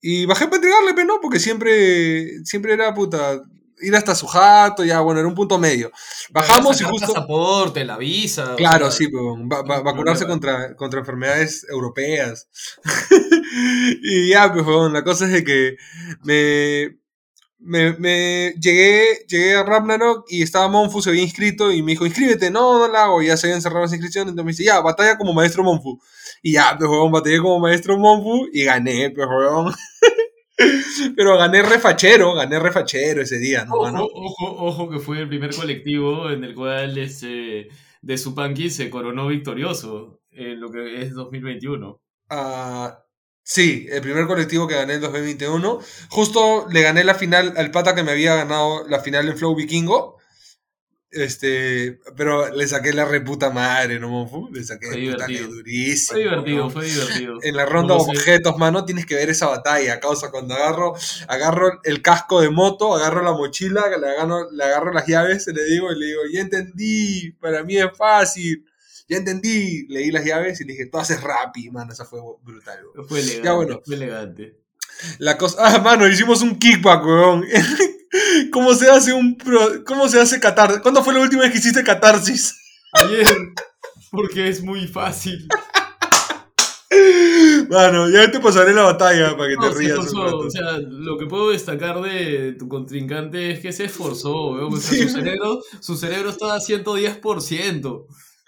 [0.01, 3.41] Y bajé para entregarle, pero no, porque siempre, siempre era puta,
[3.81, 5.91] ir hasta su jato, ya, bueno, era un punto medio.
[6.31, 7.12] Bajamos y justo...
[7.12, 8.55] pasaporte, la visa.
[8.55, 12.49] o Claro, sea, sí, pero va, va- no vacunarse contra, contra enfermedades europeas.
[14.03, 15.77] y ya, pues, la cosa es de que
[16.23, 16.99] me,
[17.59, 22.07] me, me- llegué, llegué a Ragnarok y estaba Monfu, se había inscrito y me dijo,
[22.07, 24.65] inscríbete, no, no la hago, y ya se habían cerrado las inscripciones, entonces me dice,
[24.65, 25.99] ya, batalla como maestro Monfu.
[26.43, 29.75] Y ya, pues, weón, batallé como maestro Monfu y gané, pues, weón.
[31.17, 34.05] Pero gané refachero, gané refachero ese día, ¿no, Ojo, mano?
[34.05, 37.69] ojo, ojo, que fue el primer colectivo en el cual este,
[38.03, 42.01] de Zupanqui se coronó victorioso en lo que es 2021.
[42.31, 42.99] Ah,
[43.49, 45.80] sí, el primer colectivo que gané en 2021.
[46.11, 49.55] Justo le gané la final al pata que me había ganado la final en Flow
[49.55, 50.16] Vikingo.
[51.11, 54.51] Este, pero le saqué la reputa madre, ¿no, Monfu?
[54.53, 55.49] Le saqué Fue puta que divertido.
[55.49, 56.14] durísimo.
[56.16, 56.70] Fue divertido, ¿no?
[56.70, 57.38] fue divertido.
[57.42, 58.11] En la ronda de No sé.
[58.11, 60.30] objetos, mano, tienes que ver esa batalla, causa.
[60.30, 60.94] Cuando agarro,
[61.28, 65.64] agarro el casco de moto, agarro la mochila, le agarro, le agarro las llaves, le
[65.64, 68.66] digo, y le digo, ya entendí, para mí es fácil.
[69.09, 72.79] Ya entendí, leí las llaves y le dije, tú haces rapi, mano, esa fue brutal.
[72.95, 73.09] weón.
[73.09, 73.81] Fue elegante, Ya, bueno.
[73.85, 74.57] fue elegante.
[75.19, 77.45] La cosa, ah, mano, hicimos un kickback, weón.
[78.53, 80.81] ¿Cómo se hace un pro- cómo se hace catarsis?
[80.81, 82.55] ¿Cuándo fue la última vez que hiciste catarsis?
[82.93, 83.27] Ayer,
[84.11, 85.47] porque es muy fácil.
[87.69, 89.99] Mano, ya te pasaré la batalla para que te No, rías.
[89.99, 90.39] un esforzó, rato.
[90.39, 94.73] o sea, lo que puedo destacar de tu contrincante es que se esforzó, weón.
[94.73, 95.09] O sea, Sí.
[95.09, 98.07] su cerebro, su cerebro estaba a 110%.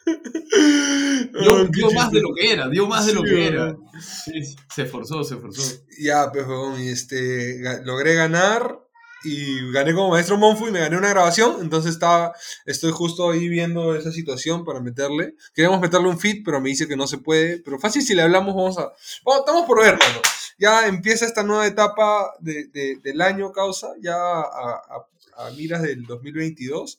[1.41, 3.77] Dio, dio más de lo que era, dio más de lo que era.
[4.25, 5.63] Sí, se esforzó, se esforzó.
[6.01, 8.79] Ya, pues, weón, y este, logré ganar
[9.25, 12.33] y gané como maestro Monfu y me gané una grabación, entonces estaba,
[12.67, 15.35] estoy justo ahí viendo esa situación para meterle.
[15.55, 18.23] Queríamos meterle un fit, pero me dice que no se puede, pero fácil si le
[18.23, 18.93] hablamos, vamos a...
[19.25, 20.21] Vamos, estamos por ver, mano.
[20.59, 25.07] Ya empieza esta nueva etapa de- de- del año, causa, ya a, a-
[25.47, 26.99] a miras del 2022,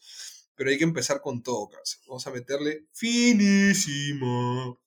[0.60, 2.00] pero hay que empezar con todo, causa.
[2.06, 4.78] Vamos a meterle finísimo.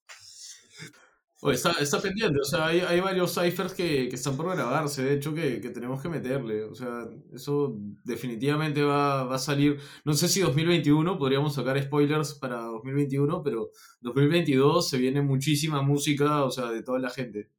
[1.50, 5.14] Está, está pendiente, o sea, hay, hay varios ciphers que, que están por grabarse, de
[5.14, 6.64] hecho, que, que tenemos que meterle.
[6.64, 9.80] O sea, eso definitivamente va, va a salir.
[10.04, 13.70] No sé si 2021, podríamos sacar spoilers para 2021, pero
[14.02, 17.50] 2022 se viene muchísima música, o sea, de toda la gente.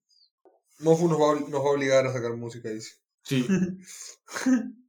[0.81, 2.97] Monfu nos va, nos va a obligar a sacar música, dice.
[3.23, 3.47] Sí.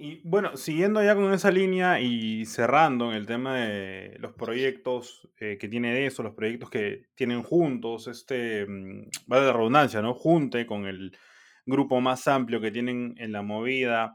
[0.00, 5.28] Y bueno, siguiendo ya con esa línea y cerrando en el tema de los proyectos
[5.40, 10.14] eh, que tiene eso, los proyectos que tienen juntos, este, mm, vale la redundancia, ¿no?
[10.14, 11.18] Junte con el
[11.66, 14.14] grupo más amplio que tienen en la movida.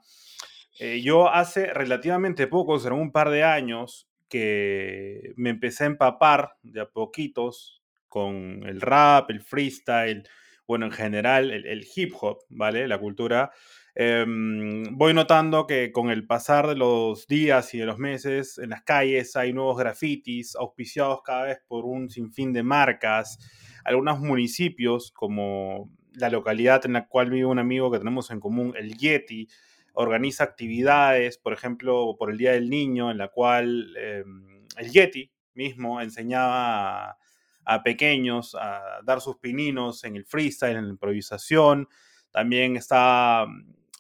[0.80, 6.54] Eh, yo hace relativamente poco, serán un par de años, que me empecé a empapar
[6.64, 10.24] de a poquitos con el rap, el freestyle,
[10.66, 12.88] bueno, en general el, el hip hop, ¿vale?
[12.88, 13.52] La cultura
[13.96, 18.72] Em, voy notando que con el pasar de los días y de los meses en
[18.72, 23.38] las calles hay nuevos grafitis auspiciados cada vez por un sinfín de marcas.
[23.86, 28.74] Algunos municipios, como la localidad en la cual vive un amigo que tenemos en común,
[28.76, 29.48] el Yeti,
[29.94, 35.32] organiza actividades, por ejemplo, por el Día del Niño, en la cual em, el Yeti
[35.54, 37.18] mismo enseñaba a,
[37.66, 41.88] a pequeños a dar sus pininos en el freestyle, en la improvisación.
[42.32, 43.46] También está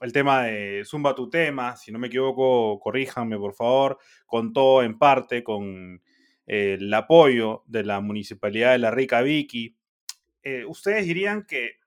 [0.03, 4.97] el tema de Zumba tu tema, si no me equivoco, corríjanme por favor, contó en
[4.97, 6.01] parte con
[6.45, 9.77] eh, el apoyo de la Municipalidad de La Rica Vicky.
[10.43, 11.77] Eh, ¿Ustedes dirían que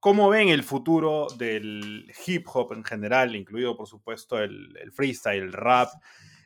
[0.00, 5.44] cómo ven el futuro del hip hop en general, incluido por supuesto el, el freestyle,
[5.44, 5.90] el rap,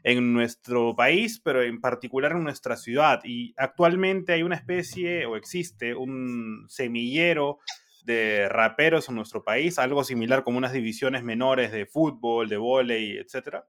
[0.02, 3.22] en nuestro país, pero en particular en nuestra ciudad?
[3.24, 7.60] Y actualmente hay una especie o existe un semillero
[8.06, 13.18] de raperos en nuestro país, algo similar como unas divisiones menores de fútbol, de vóley,
[13.18, 13.66] etcétera?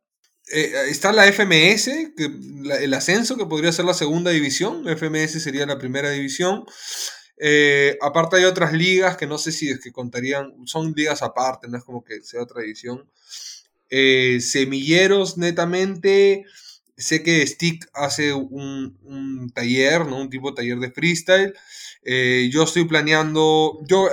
[0.49, 2.13] Eh, está la FMS,
[2.79, 4.87] el ascenso, que podría ser la segunda división.
[4.87, 6.63] FMS sería la primera división.
[7.39, 11.67] Eh, aparte hay otras ligas que no sé si es que contarían, son ligas aparte,
[11.67, 13.09] no es como que sea otra división.
[13.89, 16.45] Eh, semilleros, netamente.
[16.97, 20.17] Sé que Stick hace un, un, taller, ¿no?
[20.19, 21.53] Un tipo de taller de freestyle.
[22.03, 24.09] Eh, yo estoy planeando, yo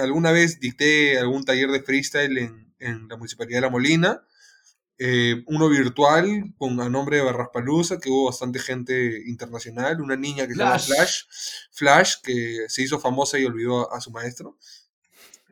[0.00, 4.22] alguna vez dicté algún taller de freestyle en, en la Municipalidad de La Molina,
[5.00, 10.46] eh, uno virtual con a nombre de Barraspalusa, que hubo bastante gente internacional, una niña
[10.46, 10.80] que Flash.
[10.80, 11.22] se llama Flash,
[11.70, 14.58] Flash, que se hizo famosa y olvidó a, a su maestro.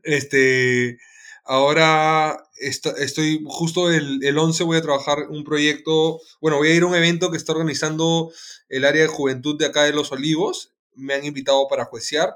[0.03, 0.99] Este,
[1.47, 6.83] ahora estoy justo el, el 11 voy a trabajar un proyecto, bueno, voy a ir
[6.83, 8.33] a un evento que está organizando
[8.69, 12.35] el área de juventud de acá de Los Olivos, me han invitado para juecear,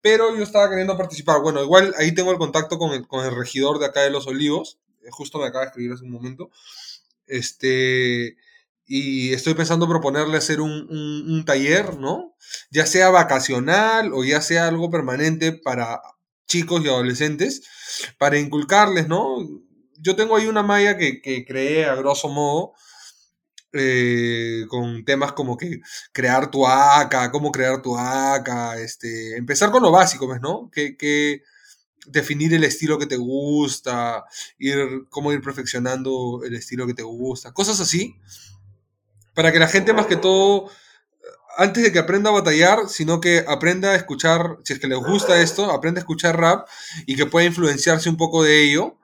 [0.00, 1.40] pero yo estaba queriendo participar.
[1.40, 4.26] Bueno, igual ahí tengo el contacto con el, con el regidor de acá de Los
[4.26, 6.50] Olivos, eh, justo me acaba de escribir hace un momento.
[7.26, 8.36] Este,
[8.86, 12.34] y estoy pensando proponerle hacer un, un, un, taller, ¿no?
[12.70, 16.00] Ya sea vacacional o ya sea algo permanente para
[16.48, 17.62] chicos y adolescentes,
[18.18, 19.38] para inculcarles, ¿no?
[20.00, 22.74] Yo tengo ahí una malla que, que creé a grosso modo,
[23.72, 25.80] eh, con temas como que
[26.12, 30.70] crear tu AK, cómo crear tu AK, este, empezar con lo básico, ¿ves, no?
[30.72, 31.42] Que, que
[32.06, 34.24] definir el estilo que te gusta,
[34.58, 38.16] ir, cómo ir perfeccionando el estilo que te gusta, cosas así,
[39.34, 40.70] para que la gente más que todo,
[41.58, 44.98] antes de que aprenda a batallar, sino que aprenda a escuchar, si es que les
[44.98, 46.68] gusta esto, aprenda a escuchar rap
[47.04, 48.96] y que pueda influenciarse un poco de ello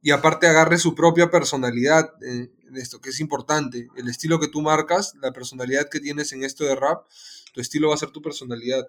[0.00, 3.88] y aparte agarre su propia personalidad en, esto, que es importante.
[3.96, 7.08] El estilo que tú marcas, la personalidad que tienes en esto de rap,
[7.52, 8.88] tu estilo va a ser tu personalidad.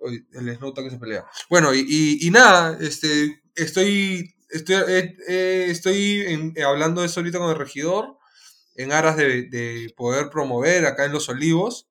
[0.00, 1.26] Hoy, les nota que se pelea.
[1.50, 7.58] Bueno, y, nada, este, estoy, estoy, eh, eh, estoy hablando de eso ahorita con el
[7.58, 8.16] regidor,
[8.74, 11.88] en aras de, de poder promover acá en Los Olivos.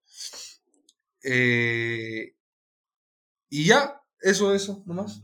[1.24, 2.34] Eh,
[3.50, 5.24] y ya, eso, eso, nomás.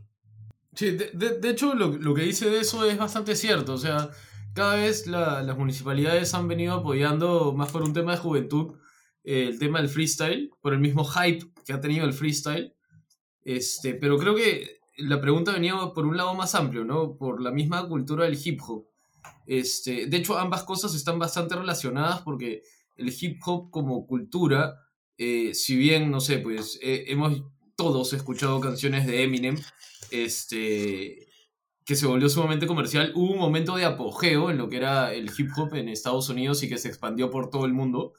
[0.76, 3.74] Sí, de, de, hecho lo, lo, que dice de eso es bastante cierto.
[3.74, 4.12] O sea,
[4.54, 8.78] cada vez la, las municipalidades han venido apoyando más por un tema de juventud
[9.24, 12.74] eh, el tema del freestyle, por el mismo hype que ha tenido el freestyle.
[13.44, 17.18] Este, pero creo que la pregunta venía por un lado más amplio, ¿no?
[17.18, 18.88] Por la misma cultura del hip hop.
[19.46, 22.64] Este, de hecho, ambas cosas están bastante relacionadas porque
[22.96, 24.80] el hip hop como cultura,
[25.18, 27.44] eh, si bien, no sé, pues eh, hemos
[27.76, 29.58] todos escuchado canciones de Eminem,
[30.12, 31.28] este,
[31.86, 33.14] que se volvió sumamente comercial.
[33.16, 36.62] Hubo un momento de apogeo en lo que era el hip hop en Estados Unidos
[36.64, 38.14] y que se expandió por todo el mundo.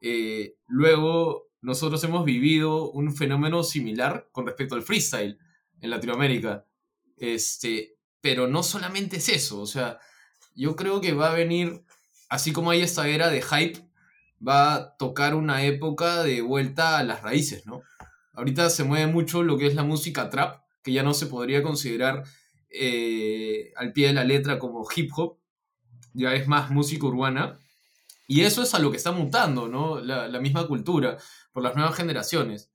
[0.00, 5.38] Eh, luego, nosotros hemos vivido un fenómeno similar con respecto al freestyle
[5.80, 6.66] en Latinoamérica.
[7.16, 9.98] Este, pero no solamente es eso, o sea,
[10.54, 11.82] yo creo que va a venir,
[12.28, 13.84] así como hay esta era de hype,
[14.46, 17.82] va a tocar una época de vuelta a las raíces, ¿no?
[18.32, 21.62] Ahorita se mueve mucho lo que es la música trap, que ya no se podría
[21.62, 22.24] considerar
[22.68, 25.38] eh, al pie de la letra como hip hop,
[26.12, 27.58] ya es más música urbana.
[28.26, 30.00] Y eso es a lo que está mutando, ¿no?
[30.00, 31.18] La, misma cultura,
[31.52, 32.70] por las nuevas generaciones.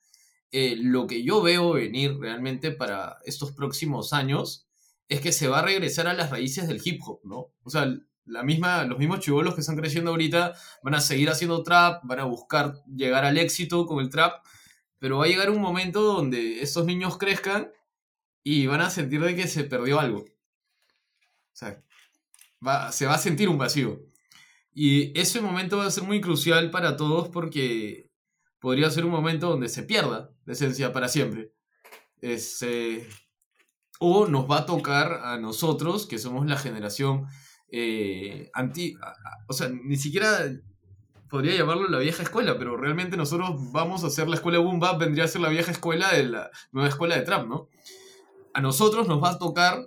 [0.52, 4.69] Eh, lo que yo veo venir realmente para estos próximos años
[5.10, 7.48] es que se va a regresar a las raíces del hip hop, ¿no?
[7.64, 7.92] O sea,
[8.26, 10.54] la misma, los mismos chivolos que están creciendo ahorita
[10.84, 14.46] van a seguir haciendo trap, van a buscar llegar al éxito con el trap,
[15.00, 17.72] pero va a llegar un momento donde estos niños crezcan
[18.44, 20.20] y van a sentir de que se perdió algo.
[20.20, 21.84] O sea,
[22.66, 24.00] va, se va a sentir un vacío.
[24.74, 28.12] Y ese momento va a ser muy crucial para todos porque
[28.60, 31.52] podría ser un momento donde se pierda la esencia para siempre.
[32.22, 33.08] Este,
[34.00, 37.28] o nos va a tocar a nosotros, que somos la generación
[37.72, 38.96] eh, anti...
[39.48, 40.50] O sea, ni siquiera
[41.30, 45.00] podría llamarlo la vieja escuela, pero realmente nosotros vamos a hacer la escuela Boom Bap,
[45.00, 47.70] vendría a ser la vieja escuela de la nueva escuela de Trump, ¿no?
[48.54, 49.86] A nosotros nos va a tocar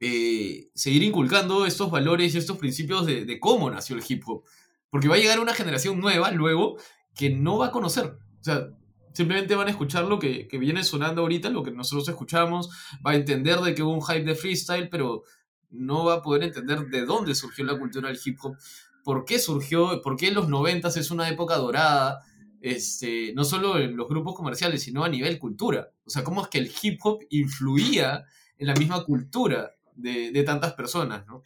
[0.00, 4.44] eh, seguir inculcando estos valores y estos principios de, de, cómo nació el hip hop.
[4.90, 6.76] Porque va a llegar una generación nueva luego
[7.14, 8.18] que no va a conocer.
[8.40, 8.68] O sea,
[9.14, 12.68] simplemente van a escuchar lo que, que viene sonando ahorita, lo que nosotros escuchamos,
[13.04, 15.22] va a entender de que hubo un hype de freestyle, pero
[15.70, 18.56] no va a poder entender de dónde surgió la cultura del hip hop,
[19.02, 22.20] por qué surgió, por qué los noventas es una época dorada,
[22.60, 25.90] este, no solo en los grupos comerciales, sino a nivel cultura.
[26.04, 28.24] O sea, cómo es que el hip hop influía
[28.56, 31.42] en la misma cultura de, de tantas personas, ¿no?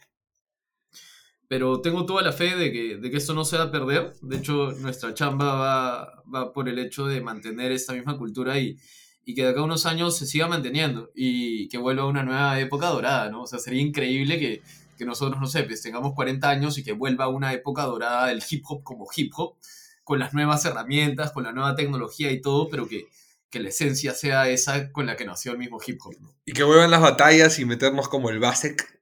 [1.49, 4.13] Pero tengo toda la fe de que, de que esto no se va a perder.
[4.21, 8.77] De hecho, nuestra chamba va, va por el hecho de mantener esta misma cultura y,
[9.25, 12.21] y que de acá a unos años se siga manteniendo y que vuelva a una
[12.21, 13.41] nueva época dorada, ¿no?
[13.41, 14.61] O sea, sería increíble que,
[14.95, 18.43] que nosotros, no sé, pues tengamos 40 años y que vuelva una época dorada del
[18.47, 19.55] hip hop como hip hop,
[20.03, 23.07] con las nuevas herramientas, con la nueva tecnología y todo, pero que,
[23.49, 26.35] que la esencia sea esa con la que nació el mismo hip hop, ¿no?
[26.45, 28.39] Y que vuelvan las batallas y meternos como el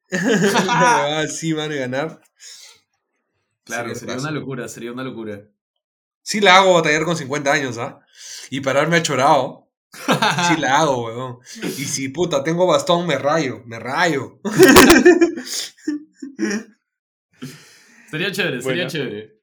[0.12, 0.70] Basek.
[1.26, 2.22] Así van a ganar.
[3.64, 5.42] Claro, sería, sería una locura, sería una locura.
[6.22, 8.02] Sí la hago batallar con 50 años, ¿ah?
[8.50, 9.70] Y pararme a chorado.
[10.48, 11.38] Sí la hago, weón.
[11.64, 14.40] Y si puta tengo bastón, me rayo, me rayo.
[18.10, 18.90] sería chévere, sería Bueno.
[18.90, 19.38] chévere.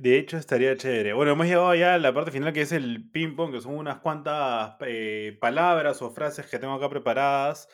[0.00, 1.12] De hecho, estaría chévere.
[1.12, 3.98] Bueno, hemos llegado ya a la parte final que es el ping-pong, que son unas
[3.98, 7.68] cuantas eh, palabras o frases que tengo acá preparadas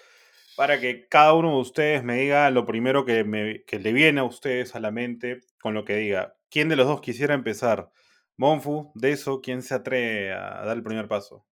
[0.56, 4.20] para que cada uno de ustedes me diga lo primero que, me- que le viene
[4.20, 6.34] a ustedes a la mente con lo que diga.
[6.50, 7.90] ¿Quién de los dos quisiera empezar?
[8.36, 11.46] Monfu, de eso, ¿quién se atreve a dar el primer paso?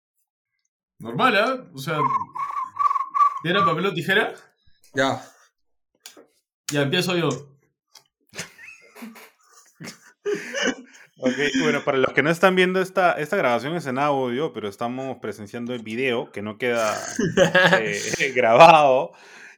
[0.99, 1.67] Normal, ¿ah?
[1.75, 1.99] O sea,
[3.43, 4.35] ¿tiene papel o tijera?
[4.95, 5.21] Ya.
[6.73, 7.29] Ya empiezo yo.
[11.19, 14.69] Ok, bueno, para los que no están viendo esta, esta grabación es en audio, pero
[14.69, 16.95] estamos presenciando el video que no queda
[17.81, 18.01] eh,
[18.35, 19.13] grabado.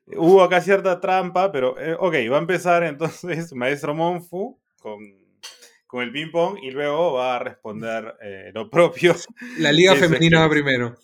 [0.06, 5.00] Hubo acá cierta trampa, pero eh, ok, va a empezar entonces Maestro Monfu con,
[5.86, 9.16] con el ping pong y luego va a responder eh, lo propio.
[9.58, 10.96] La liga femenina que- va primero.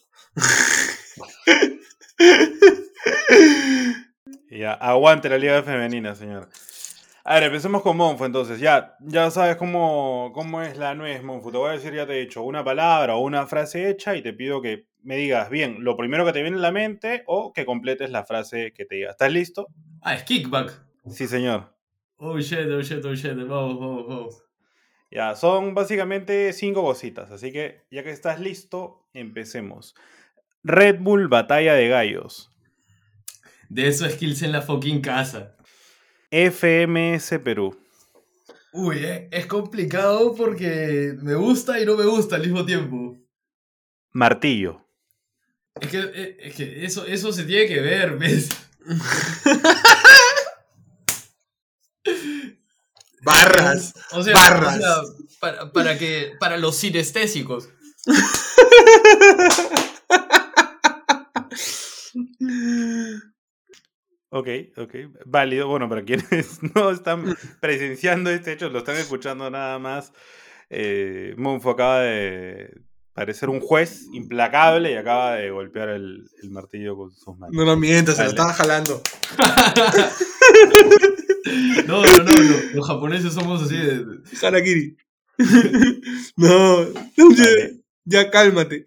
[4.50, 6.48] Ya, aguante la liga femenina, señor.
[7.26, 8.60] A ver, empecemos con Monfu entonces.
[8.60, 11.50] Ya, ya sabes cómo, cómo es la nuez, Monfu.
[11.50, 14.20] Te voy a decir, ya te he dicho, una palabra o una frase hecha y
[14.20, 17.54] te pido que me digas bien lo primero que te viene a la mente o
[17.54, 19.10] que completes la frase que te diga.
[19.10, 19.68] ¿Estás listo?
[20.02, 20.78] Ah, es kickback.
[21.08, 21.74] Sí, señor.
[22.18, 23.36] Oh shit, oh shit, oh shit.
[23.36, 24.44] Vamos, vamos, vamos.
[25.10, 29.94] Ya, son básicamente cinco cositas, así que ya que estás listo, empecemos.
[30.62, 32.50] Red Bull Batalla de Gallos.
[33.70, 35.53] De esos skills en la fucking casa.
[36.34, 37.78] FMS Perú.
[38.72, 43.16] Uy, eh, es complicado porque me gusta y no me gusta al mismo tiempo.
[44.10, 44.84] Martillo.
[45.80, 48.48] Es que, eh, es que eso, eso se tiene que ver, ¿ves?
[53.22, 53.94] Barras.
[54.10, 54.76] O sea, Barras.
[54.76, 54.96] o sea,
[55.38, 57.68] para, para que, para los sinestésicos.
[64.34, 64.48] Ok,
[64.78, 64.94] ok.
[65.26, 65.68] Válido.
[65.68, 70.12] Bueno, para quienes no están presenciando este hecho, lo están escuchando nada más.
[70.70, 72.80] Eh, Monfo acaba de
[73.12, 77.54] parecer un juez implacable y acaba de golpear el, el martillo con sus manos.
[77.54, 79.00] No lo mientas, se lo estaba jalando.
[81.86, 84.02] No, no, no, no, los japoneses somos así de...
[84.42, 84.96] Harakiri.
[86.36, 87.28] no, no,
[88.06, 88.84] ya cálmate.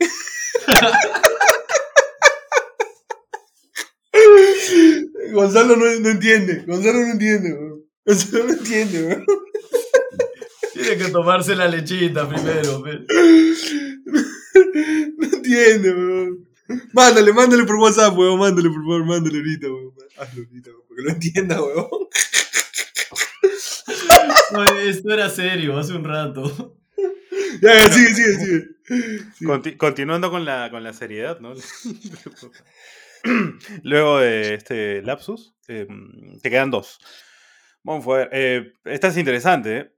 [5.33, 6.63] Gonzalo no, no entiende.
[6.67, 7.83] Gonzalo no entiende, weón.
[8.05, 9.25] Gonzalo no entiende, weón.
[10.73, 12.99] Tiene que tomarse la lechita primero, ¿ves?
[15.17, 16.47] No entiende, weón.
[16.93, 18.39] Mándale, mándale por WhatsApp, weón.
[18.39, 19.93] Mándale, por favor, mándale ahorita, weón.
[20.17, 20.83] Hazlo ahorita, weón.
[20.87, 21.87] Porque lo entienda, weón.
[24.51, 26.75] No, esto era serio, hace un rato.
[27.61, 28.65] Ya, ya, sigue, sigue, sigue.
[28.87, 29.45] Sí.
[29.45, 31.53] Conti- continuando con la, con la seriedad, ¿no?
[33.83, 35.87] Luego de este lapsus, eh,
[36.41, 36.99] te quedan dos.
[37.83, 39.77] Monfo, a ver, eh, esta es interesante.
[39.77, 39.91] ¿eh?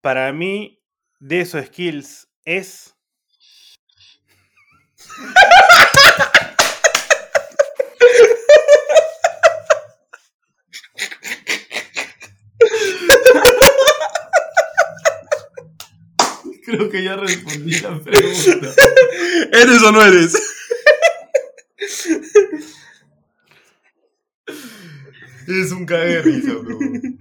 [0.00, 0.82] Para mí,
[1.18, 2.94] de esos skills es.
[16.64, 18.74] Creo que ya respondí la pregunta.
[19.52, 20.55] ¿Eres o no eres?
[25.48, 26.78] Es un cague de risa, bro.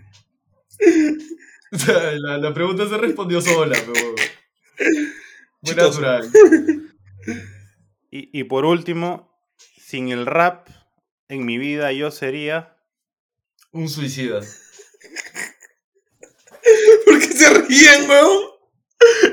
[1.72, 3.94] O sea, la, la pregunta se respondió sola, bro.
[5.62, 6.32] Muy natural.
[8.12, 9.32] Y, y por último,
[9.78, 10.70] sin el rap
[11.30, 12.78] en mi vida yo sería...
[13.72, 14.42] Un suicida.
[17.06, 18.42] ¿Por qué se ríen, weón?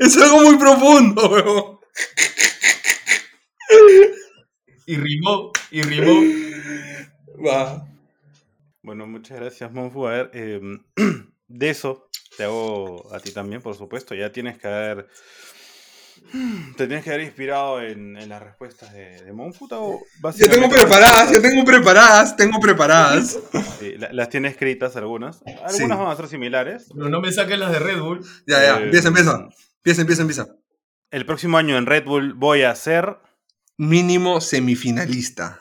[0.00, 1.78] Es algo muy profundo, weón.
[4.86, 6.20] Y rimó, y rimó.
[7.44, 7.86] Va.
[8.82, 10.06] Bueno, muchas gracias, Monfu.
[10.06, 10.82] A ver, em,
[11.48, 14.14] de eso te hago a ti también, por supuesto.
[14.14, 15.08] Ya tienes que haber...
[16.76, 19.66] Te tienes que haber inspirado en, en las respuestas de, de Monfu.
[19.72, 20.02] o
[20.36, 23.38] Ya tengo preparadas, ya tengo preparadas, tengo preparadas.
[23.80, 25.42] Sí, la- las tiene escritas algunas.
[25.46, 25.84] Algunas Sí.
[25.88, 26.86] van a ser similares.
[26.94, 28.20] Pero no me saquen las de Red Bull.
[28.46, 29.48] Ya, ya, Eh, empieza, empieza.
[29.78, 30.46] Empieza, empieza, empieza.
[31.10, 33.18] El próximo año en Red Bull voy a ser
[33.78, 35.60] Mínimo semifinalista.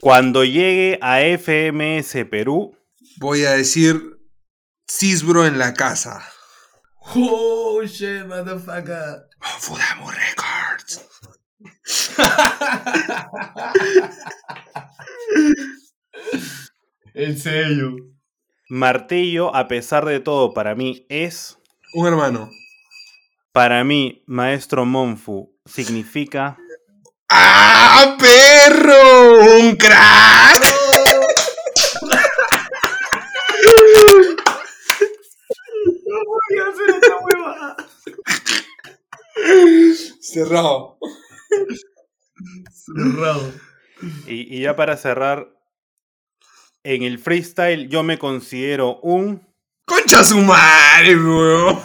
[0.00, 2.76] Cuando llegue a FMS Perú.
[3.18, 4.18] Voy a decir
[4.88, 6.26] Cisbro en la casa.
[7.14, 9.28] Oh, shit, motherfucker.
[9.58, 11.06] Fudamo Records.
[17.14, 17.94] El sello.
[18.68, 21.56] Martillo, a pesar de todo, para mí es.
[21.94, 22.50] Un hermano.
[23.52, 26.58] Para mí, Maestro Monfu significa.
[27.28, 29.40] ¡Ah, perro!
[29.58, 30.62] ¡Un crack!
[36.06, 37.76] Voy a hacer otra hueva.
[40.20, 40.98] Cerrado.
[42.70, 43.52] Cerrado.
[44.26, 45.48] Y, y ya para cerrar,
[46.84, 49.44] en el freestyle yo me considero un.
[49.84, 51.82] ¡Concha su madre, weón!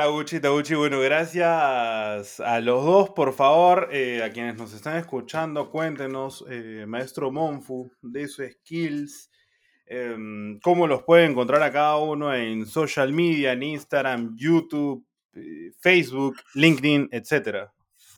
[0.00, 5.70] Taguchi, Taguchi, bueno, gracias a los dos, por favor, eh, a quienes nos están escuchando,
[5.70, 9.30] cuéntenos, eh, Maestro Monfu, de sus skills,
[9.84, 15.04] em, cómo los puede encontrar a cada uno en social media, en Instagram, YouTube,
[15.34, 17.70] eh, Facebook, LinkedIn, etcétera.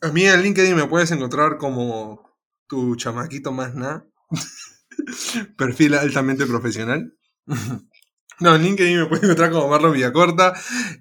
[0.02, 2.30] A mí en LinkedIn me puedes encontrar como
[2.68, 4.06] tu chamaquito más nada.
[5.58, 7.12] Perfil altamente profesional.
[8.40, 10.54] No, en LinkedIn me puedes encontrar como Marlon Villacorta,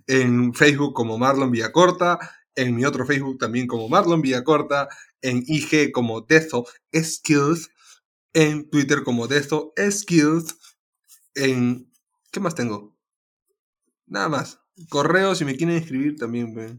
[0.07, 2.19] en Facebook como Marlon Villacorta,
[2.55, 4.87] en mi otro Facebook también como Marlon Villacorta,
[5.21, 7.69] en IG como Dezo Skills,
[8.33, 10.55] en Twitter como Dezo Skills,
[11.35, 11.91] en...
[12.31, 12.97] ¿Qué más tengo?
[14.05, 14.59] Nada más.
[14.89, 16.53] Correo si me quieren escribir también.
[16.53, 16.73] pues.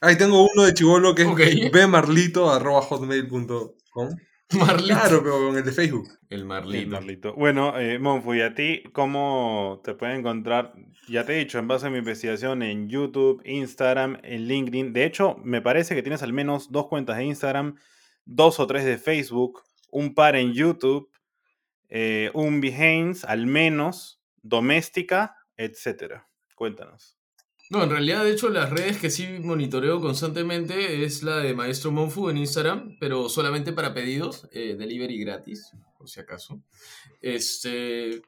[0.00, 1.40] Ahí tengo uno de chivolo que es Ok.
[1.72, 4.16] bmarlito arroba hotmail.com.
[4.52, 4.94] Marlito.
[4.94, 6.08] Claro, pero con el de Facebook.
[6.30, 6.44] El.
[6.46, 7.34] Marlito.
[7.34, 10.72] Bueno, eh, Monfu, ¿y a ti cómo te pueden encontrar?
[11.08, 14.92] Ya te he dicho, en base a mi investigación en YouTube, Instagram, en LinkedIn.
[14.94, 17.76] De hecho, me parece que tienes al menos dos cuentas de Instagram,
[18.24, 21.10] dos o tres de Facebook, un par en YouTube,
[21.88, 26.28] eh, un Behance, al menos, doméstica, etcétera.
[26.54, 27.18] Cuéntanos.
[27.70, 31.90] No, en realidad, de hecho, las redes que sí monitoreo constantemente es la de Maestro
[31.90, 36.62] Monfu en Instagram, pero solamente para pedidos, eh, delivery gratis, por si acaso.
[37.20, 38.22] Este.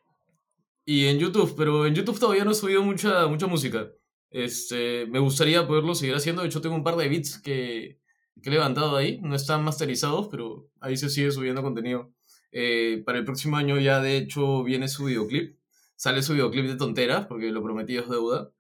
[0.85, 3.91] Y en YouTube, pero en YouTube todavía no he subido mucha, mucha música.
[4.31, 6.43] Este, me gustaría poderlo seguir haciendo.
[6.43, 7.99] De hecho, tengo un par de beats que,
[8.43, 9.20] que he levantado ahí.
[9.23, 12.12] No están masterizados, pero ahí se sigue subiendo contenido.
[12.52, 15.59] Eh, para el próximo año ya, de hecho, viene su videoclip.
[15.97, 18.51] Sale su videoclip de tonteras, porque lo prometido es deuda.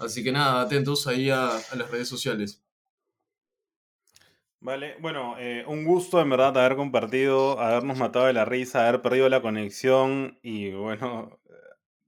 [0.00, 2.62] Así que nada, atentos ahí a, las redes sociales.
[4.60, 9.02] Vale, bueno, eh, un gusto en verdad haber compartido, habernos matado de la risa, haber
[9.02, 11.52] perdido la conexión y bueno, eh,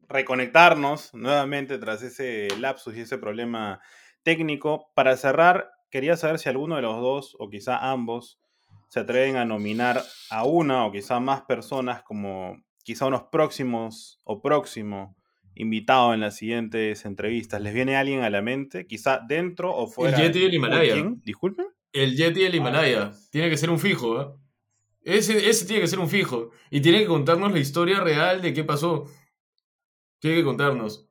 [0.08, 3.80] reconectarnos nuevamente tras ese lapsus y ese problema
[4.24, 4.90] técnico.
[4.94, 8.40] Para cerrar, quería saber si alguno de los dos o quizá ambos
[8.88, 14.42] se atreven a nominar a una o quizá más personas como quizá unos próximos o
[14.42, 15.16] próximo
[15.54, 17.60] invitado en las siguientes entrevistas.
[17.60, 18.86] ¿Les viene alguien a la mente?
[18.86, 20.18] Quizá dentro o fuera.
[20.18, 20.94] Yeti del Himalaya.
[20.94, 21.20] ¿quién?
[21.24, 21.66] Disculpen.
[21.92, 23.12] El Yeti del Himalaya.
[23.30, 24.26] Tiene que ser un fijo, ¿eh?
[25.02, 26.50] Ese, ese tiene que ser un fijo.
[26.70, 29.06] Y tiene que contarnos la historia real de qué pasó.
[30.18, 31.08] Tiene que contarnos.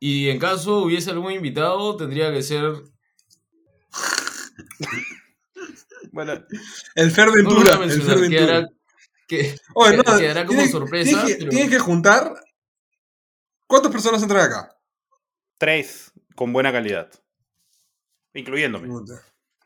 [0.00, 2.72] Y en caso hubiese algún invitado, tendría que ser.
[6.12, 6.32] Bueno,
[6.94, 7.74] El Fer Ventura.
[7.82, 8.28] el Fer Ventura.
[8.46, 8.68] quedará,
[9.26, 12.34] que Oye, no, que- quedará como tienes- sorpresa, Tienes que, pero- tienes que juntar.
[13.66, 14.76] ¿Cuántas personas entran acá?
[15.58, 17.10] Tres con buena calidad.
[18.34, 18.88] Incluyéndome.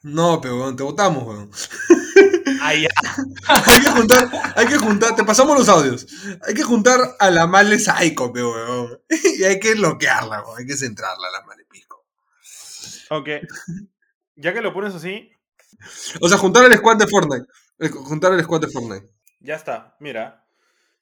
[0.03, 1.51] No, pero weón, te votamos, weón.
[2.62, 2.87] Ay.
[3.49, 6.07] Hay que juntar, hay que juntar, te pasamos los audios.
[6.47, 9.01] Hay que juntar a la Male Psycho, pe, weón.
[9.39, 10.59] Y hay que bloquearla, weón.
[10.59, 12.07] Hay que centrarla a la Male Pisco.
[13.11, 13.29] Ok.
[14.41, 15.31] Ya que lo pones así,
[16.21, 17.47] O sea, juntar el squad de Fortnite.
[17.91, 19.09] Juntar el squad de Fortnite.
[19.41, 19.97] ya está.
[20.01, 20.45] Mira.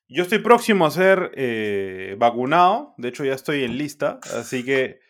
[0.09, 2.95] Yo estoy próximo a ser eh, vacunado.
[2.97, 4.21] De hecho, ya estoy en lista.
[4.35, 5.01] Así que.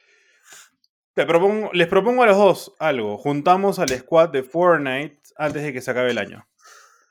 [1.15, 3.17] Te propongo, les propongo a los dos algo.
[3.19, 6.47] Juntamos al squad de Fortnite antes de que se acabe el año.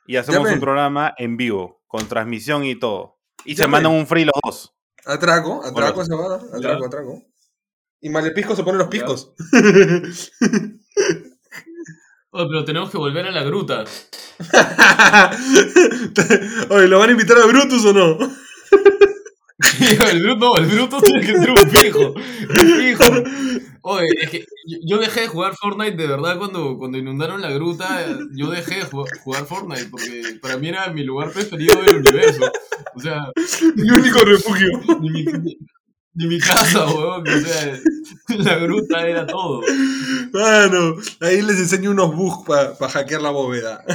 [0.06, 3.18] Y hacemos un programa en vivo, con transmisión y todo.
[3.44, 4.73] Y Ya, se mandan un free los dos.
[5.06, 6.06] Atraco, atraco Bueno.
[6.06, 6.57] se va.
[6.57, 7.23] Atraco, atraco.
[8.01, 9.33] Y Malepisco se pone los picos.
[12.31, 13.83] Oh, pero tenemos que volver a la gruta.
[16.69, 18.17] Oye, ¿lo van a invitar a Brutus o no?
[20.11, 22.11] el Bruto, no, el Bruto tiene que ser un fijo.
[22.11, 23.03] Un fijo.
[23.81, 24.45] Oye, es que
[24.85, 28.05] yo- dejé de jugar Fortnite de verdad cuando, cuando inundaron la gruta.
[28.35, 32.51] Yo dejé de jugar, jugar Fortnite porque para mí era mi lugar preferido del universo.
[32.95, 33.31] O sea,
[33.75, 34.69] Mi único refugio.
[35.01, 35.57] ni mi, ni,
[36.18, 37.27] ni mi casa, weón.
[37.27, 37.80] O sea,
[38.38, 39.61] la gruta era todo.
[40.34, 43.84] Mano, ahí les enseño unos bugs para hackear la bóveda.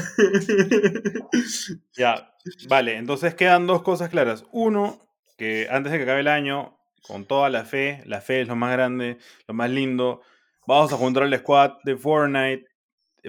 [1.95, 2.35] Ya,
[2.69, 4.45] vale, entonces quedan dos cosas claras.
[4.51, 4.99] Uno,
[5.37, 8.57] que antes de que acabe el año, con toda la fe, la fe es lo
[8.57, 10.23] más grande, lo más lindo,
[10.67, 12.67] vamos a juntar el squad de Fortnite,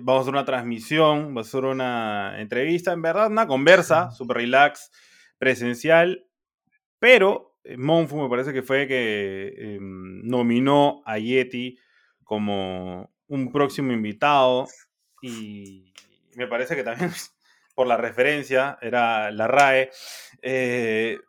[0.02, 4.38] vamos a hacer una transmisión, va a ser una entrevista, en verdad, una conversa, super
[4.38, 4.92] relax,
[5.38, 6.26] presencial,
[7.00, 11.78] pero Monfu me parece que fue que eh, nominó a Yeti
[12.24, 14.68] como un próximo invitado
[15.22, 15.94] y
[16.36, 17.12] me parece que también
[17.76, 19.90] por la referencia era la RAE.
[20.42, 21.20] eh,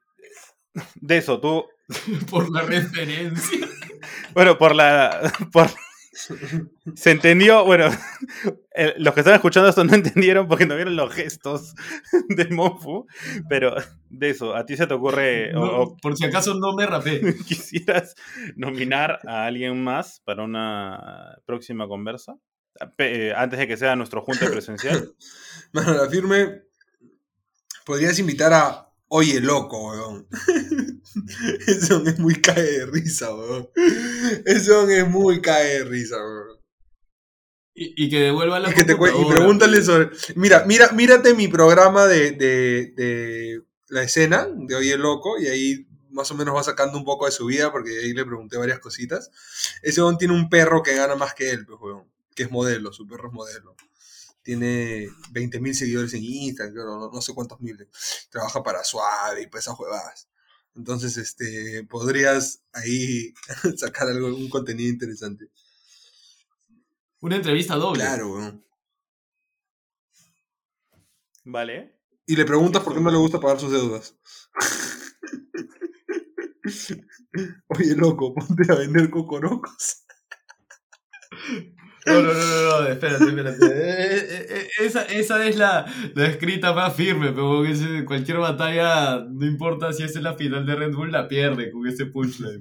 [0.97, 1.67] de eso, tú,
[2.31, 3.69] Por la referencia.
[4.35, 5.33] bueno, por la...
[5.53, 5.69] por-
[6.95, 7.89] se entendió, bueno,
[8.99, 11.75] los que están escuchando esto no entendieron porque no vieron los gestos
[12.29, 13.07] de Monfu,
[13.49, 13.75] pero
[14.11, 16.87] de eso, ¿a ti se te ocurre o- No, o por si acaso no me
[16.87, 17.21] rapé.
[17.47, 18.15] quisieras
[18.57, 22.37] nominar a alguien más para una próxima conversa?
[22.99, 25.15] Eh, Antes de que sea nuestro junte presencial.
[25.73, 26.63] Mano, la firme.
[27.85, 30.27] Podrías invitar a Oye Loco, weón.
[31.69, 33.69] Ese hombre es muy cae de risa, weón.
[34.45, 36.59] Ese hombre es muy cae de risa, weón.
[37.77, 40.11] Y, y que devuelva la Y, que te cue- y pregúntale sobre.
[40.35, 45.87] Mira, mira, mírate mi programa de, de, de la escena de Oye Loco y ahí
[46.11, 48.81] más o menos va sacando un poco de su vida porque ahí le pregunté varias
[48.81, 49.31] cositas.
[49.83, 52.13] Ese weón tiene un perro que gana más que él, pues, weón.
[52.35, 53.77] Que es modelo, su perro es modelo.
[54.43, 57.89] Tiene 20.000 seguidores en Instagram, no, no sé cuántos miles.
[58.31, 60.29] Trabaja para Suave y para esas huevadas.
[60.75, 63.33] Entonces, este, podrías ahí
[63.77, 65.49] sacar algo, un contenido interesante.
[67.21, 68.01] Una entrevista doble.
[68.01, 68.65] Claro, weón.
[71.45, 72.01] Vale.
[72.27, 74.17] Y le preguntas por qué no le gusta pagar sus deudas.
[77.69, 80.05] Oye, loco, ponte a vender cocorocos.
[82.07, 83.67] No, no, no, no, espérate, espérate.
[83.67, 87.63] Eh, eh, eh, Esa, esa es la, la escrita más firme, pero
[88.07, 92.07] cualquier batalla, no importa si es la final de Red Bull, la pierde con ese
[92.07, 92.61] punchline.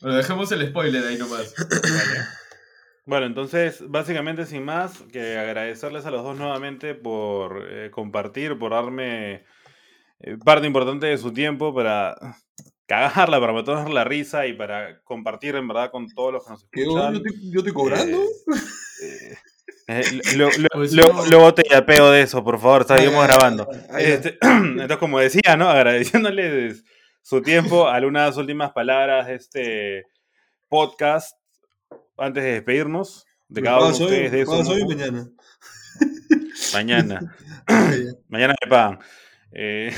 [0.00, 1.54] Bueno, dejemos el spoiler ahí nomás.
[3.04, 9.44] Bueno, entonces, básicamente, sin más, que agradecerles a los dos nuevamente por compartir, por darme
[10.44, 12.16] parte importante de su tiempo para
[12.92, 16.64] cagarla, para meternos la risa y para compartir en verdad con todos los que nos
[16.70, 17.14] ¿Qué, escuchan.
[17.14, 18.22] ¿Yo, te, yo estoy cobrando?
[19.02, 19.34] Eh,
[19.88, 20.02] eh,
[20.36, 21.26] lo- lo- Pues lo- no.
[21.26, 23.66] luego te yapeo de eso, por favor, seguimos grabando.
[23.98, 25.70] Este, entonces, como decía, ¿no?
[25.70, 26.84] Agradeciéndoles
[27.22, 30.06] su tiempo, algunas últimas palabras de este
[30.68, 31.36] podcast
[32.18, 34.70] antes de despedirnos de Me cada uno de pagas hoy, ustedes de eso.
[34.70, 35.28] hoy mañana.
[36.74, 37.36] Mañana.
[38.28, 38.98] Mañana me pagan.
[39.52, 39.92] Eh,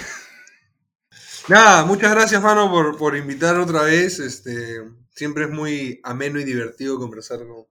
[1.48, 4.18] Nada, muchas gracias, mano, por, por invitar otra vez.
[4.18, 4.82] Este,
[5.14, 7.66] siempre es muy ameno y divertido conversar con,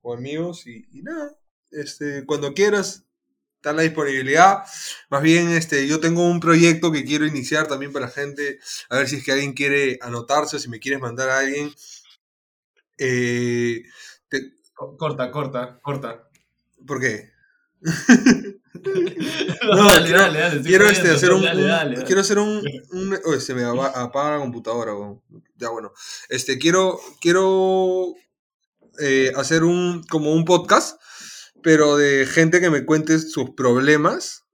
[0.00, 0.66] con amigos.
[0.66, 1.36] Y, y nada,
[1.70, 3.04] este, cuando quieras,
[3.56, 4.64] está la disponibilidad.
[5.10, 8.60] Más bien, este, yo tengo un proyecto que quiero iniciar también para la gente.
[8.90, 11.72] A ver si es que alguien quiere anotarse o si me quieres mandar a alguien.
[12.98, 13.82] Eh,
[14.28, 16.28] te- Co- Corta, corta, corta.
[16.86, 17.32] ¿Por qué?
[17.82, 20.56] No, dale, quiero- dale, dale.
[20.56, 21.42] estoy Quiero este, hacer un,
[22.06, 25.22] quiero hacer un, un- se me apaga la computadora weón.
[25.56, 25.92] ya bueno
[26.28, 28.14] este quiero quiero
[29.00, 31.00] eh, hacer un como un podcast
[31.62, 34.44] pero de gente que me cuente sus problemas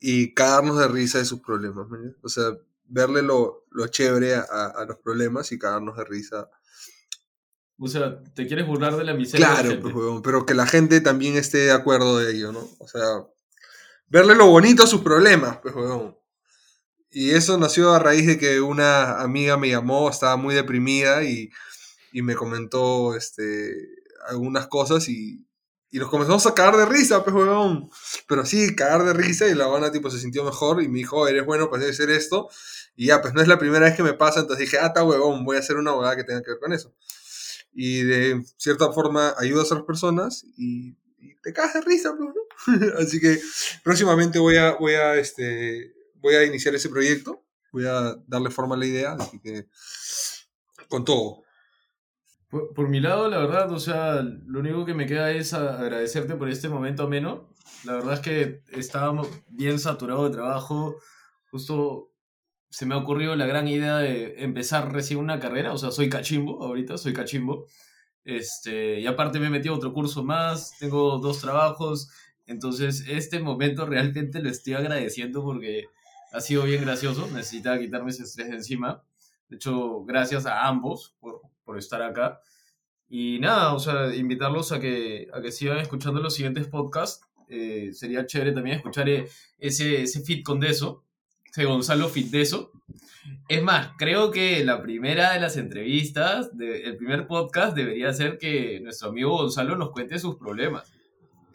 [0.00, 1.86] y cagarnos de risa de sus problemas.
[2.22, 2.50] O sea,
[2.84, 6.50] verle lo, lo chévere a, a los problemas y cagarnos de risa.
[7.84, 9.46] O sea, te quieres burlar de la miseria.
[9.48, 10.20] de la Claro, gente.
[10.24, 12.66] pero que la gente también esté de acuerdo de ello, ¿no?
[12.78, 13.26] O sea,
[14.08, 16.16] verle lo bonito a sus problemas, pues, huevón.
[17.10, 21.50] Y eso nació a raíz de que una amiga me llamó, estaba muy deprimida y,
[22.12, 23.72] y me comentó este,
[24.28, 25.46] algunas cosas y,
[25.90, 27.90] y nos comenzamos a cagar de risa, pues, huevón.
[28.26, 31.18] Pero sí, cagar de risa y la buena tipo se sintió mejor y me dijo,
[31.18, 32.48] "Oh, eres bueno, pues debe ser esto.
[32.96, 35.02] Y ya, pues no es la primera vez que me pasa, entonces dije, ah, está
[35.04, 36.94] huevón, voy a hacer una huevada que tenga que ver con eso.
[37.74, 40.96] Y de cierta forma ayudas a las personas y,
[41.42, 42.96] te cagas de risa, pues, ¿no?
[42.98, 43.38] Así que
[43.82, 48.76] próximamente voy a, voy a, este, voy a iniciar ese proyecto, voy a darle forma
[48.76, 49.66] a la idea, así que
[50.88, 51.42] con todo.
[52.48, 56.48] Por, mi lado, la verdad, o sea, lo único que me queda es agradecerte por
[56.48, 57.52] este momento ameno.
[57.84, 60.96] La verdad es que estábamos bien saturados de trabajo.
[61.50, 62.13] Justo
[62.74, 65.72] se me ha ocurrido la gran idea de empezar recién una carrera.
[65.72, 67.68] O sea, soy cachimbo ahorita, soy cachimbo.
[68.24, 72.10] Este, y aparte me he metido otro curso más, tengo dos trabajos.
[72.46, 75.84] Entonces, este momento realmente lo estoy agradeciendo porque
[76.32, 77.28] ha sido bien gracioso.
[77.32, 79.04] Necesitaba quitarme ese estrés de encima.
[79.48, 82.40] De hecho, gracias a ambos por, por estar acá.
[83.08, 87.24] Y nada, o sea, invitarlos a que, a que sigan escuchando los siguientes podcasts.
[87.48, 89.28] Eh, sería chévere también escuchar eh,
[89.60, 90.86] ese, ese fit con ese
[91.62, 92.72] Gonzalo Fit Deso.
[93.48, 98.38] Es más, creo que la primera de las entrevistas, de- el primer podcast, debería ser
[98.38, 100.90] que nuestro amigo Gonzalo nos cuente sus problemas.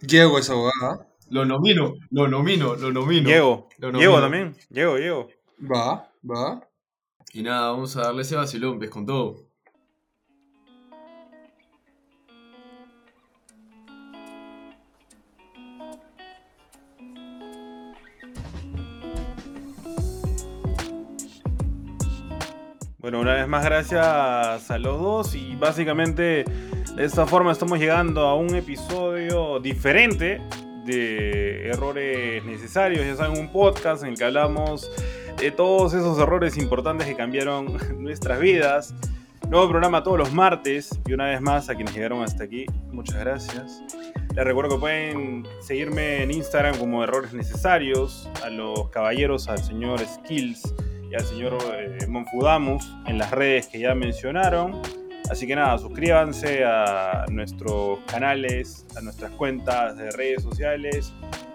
[0.01, 1.07] Llego esa abogada.
[1.29, 3.27] Lo nomino, lo nomino, lo nomino.
[3.29, 4.21] Diego, Lo Diego nomino.
[4.21, 5.27] también, Diego, Diego.
[5.59, 6.61] Va, va.
[7.33, 9.48] Y nada, vamos a darle ese vacilón, pues con todo.
[23.09, 26.45] Bueno, una vez más gracias a los dos y básicamente
[26.95, 30.39] de esta forma estamos llegando a un episodio diferente
[30.85, 34.91] de errores necesarios, ya saben, un podcast en el que hablamos
[35.39, 38.93] de todos esos errores importantes que cambiaron nuestras vidas.
[39.49, 43.17] Nuevo programa todos los martes y una vez más a quienes llegaron hasta aquí, muchas
[43.21, 43.81] gracias.
[44.35, 49.99] Les recuerdo que pueden seguirme en Instagram como Errores Necesarios, a los caballeros, al señor
[50.05, 50.75] Skills
[51.09, 54.81] y al señor eh, Monfudamus en las redes que ya mencionaron.
[55.29, 61.13] Así que nada, suscríbanse a nuestros canales, a nuestras cuentas de redes sociales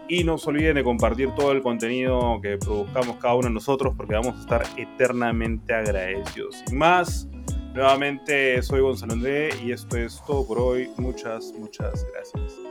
[0.08, 3.94] y no se olviden de compartir todo el contenido que produzcamos cada uno de nosotros
[3.96, 6.62] porque vamos a estar eternamente agradecidos.
[6.66, 7.28] Sin más,
[7.74, 10.90] nuevamente soy Gonzalo André y esto es todo por hoy.
[10.96, 12.63] Muchas, muchas gracias.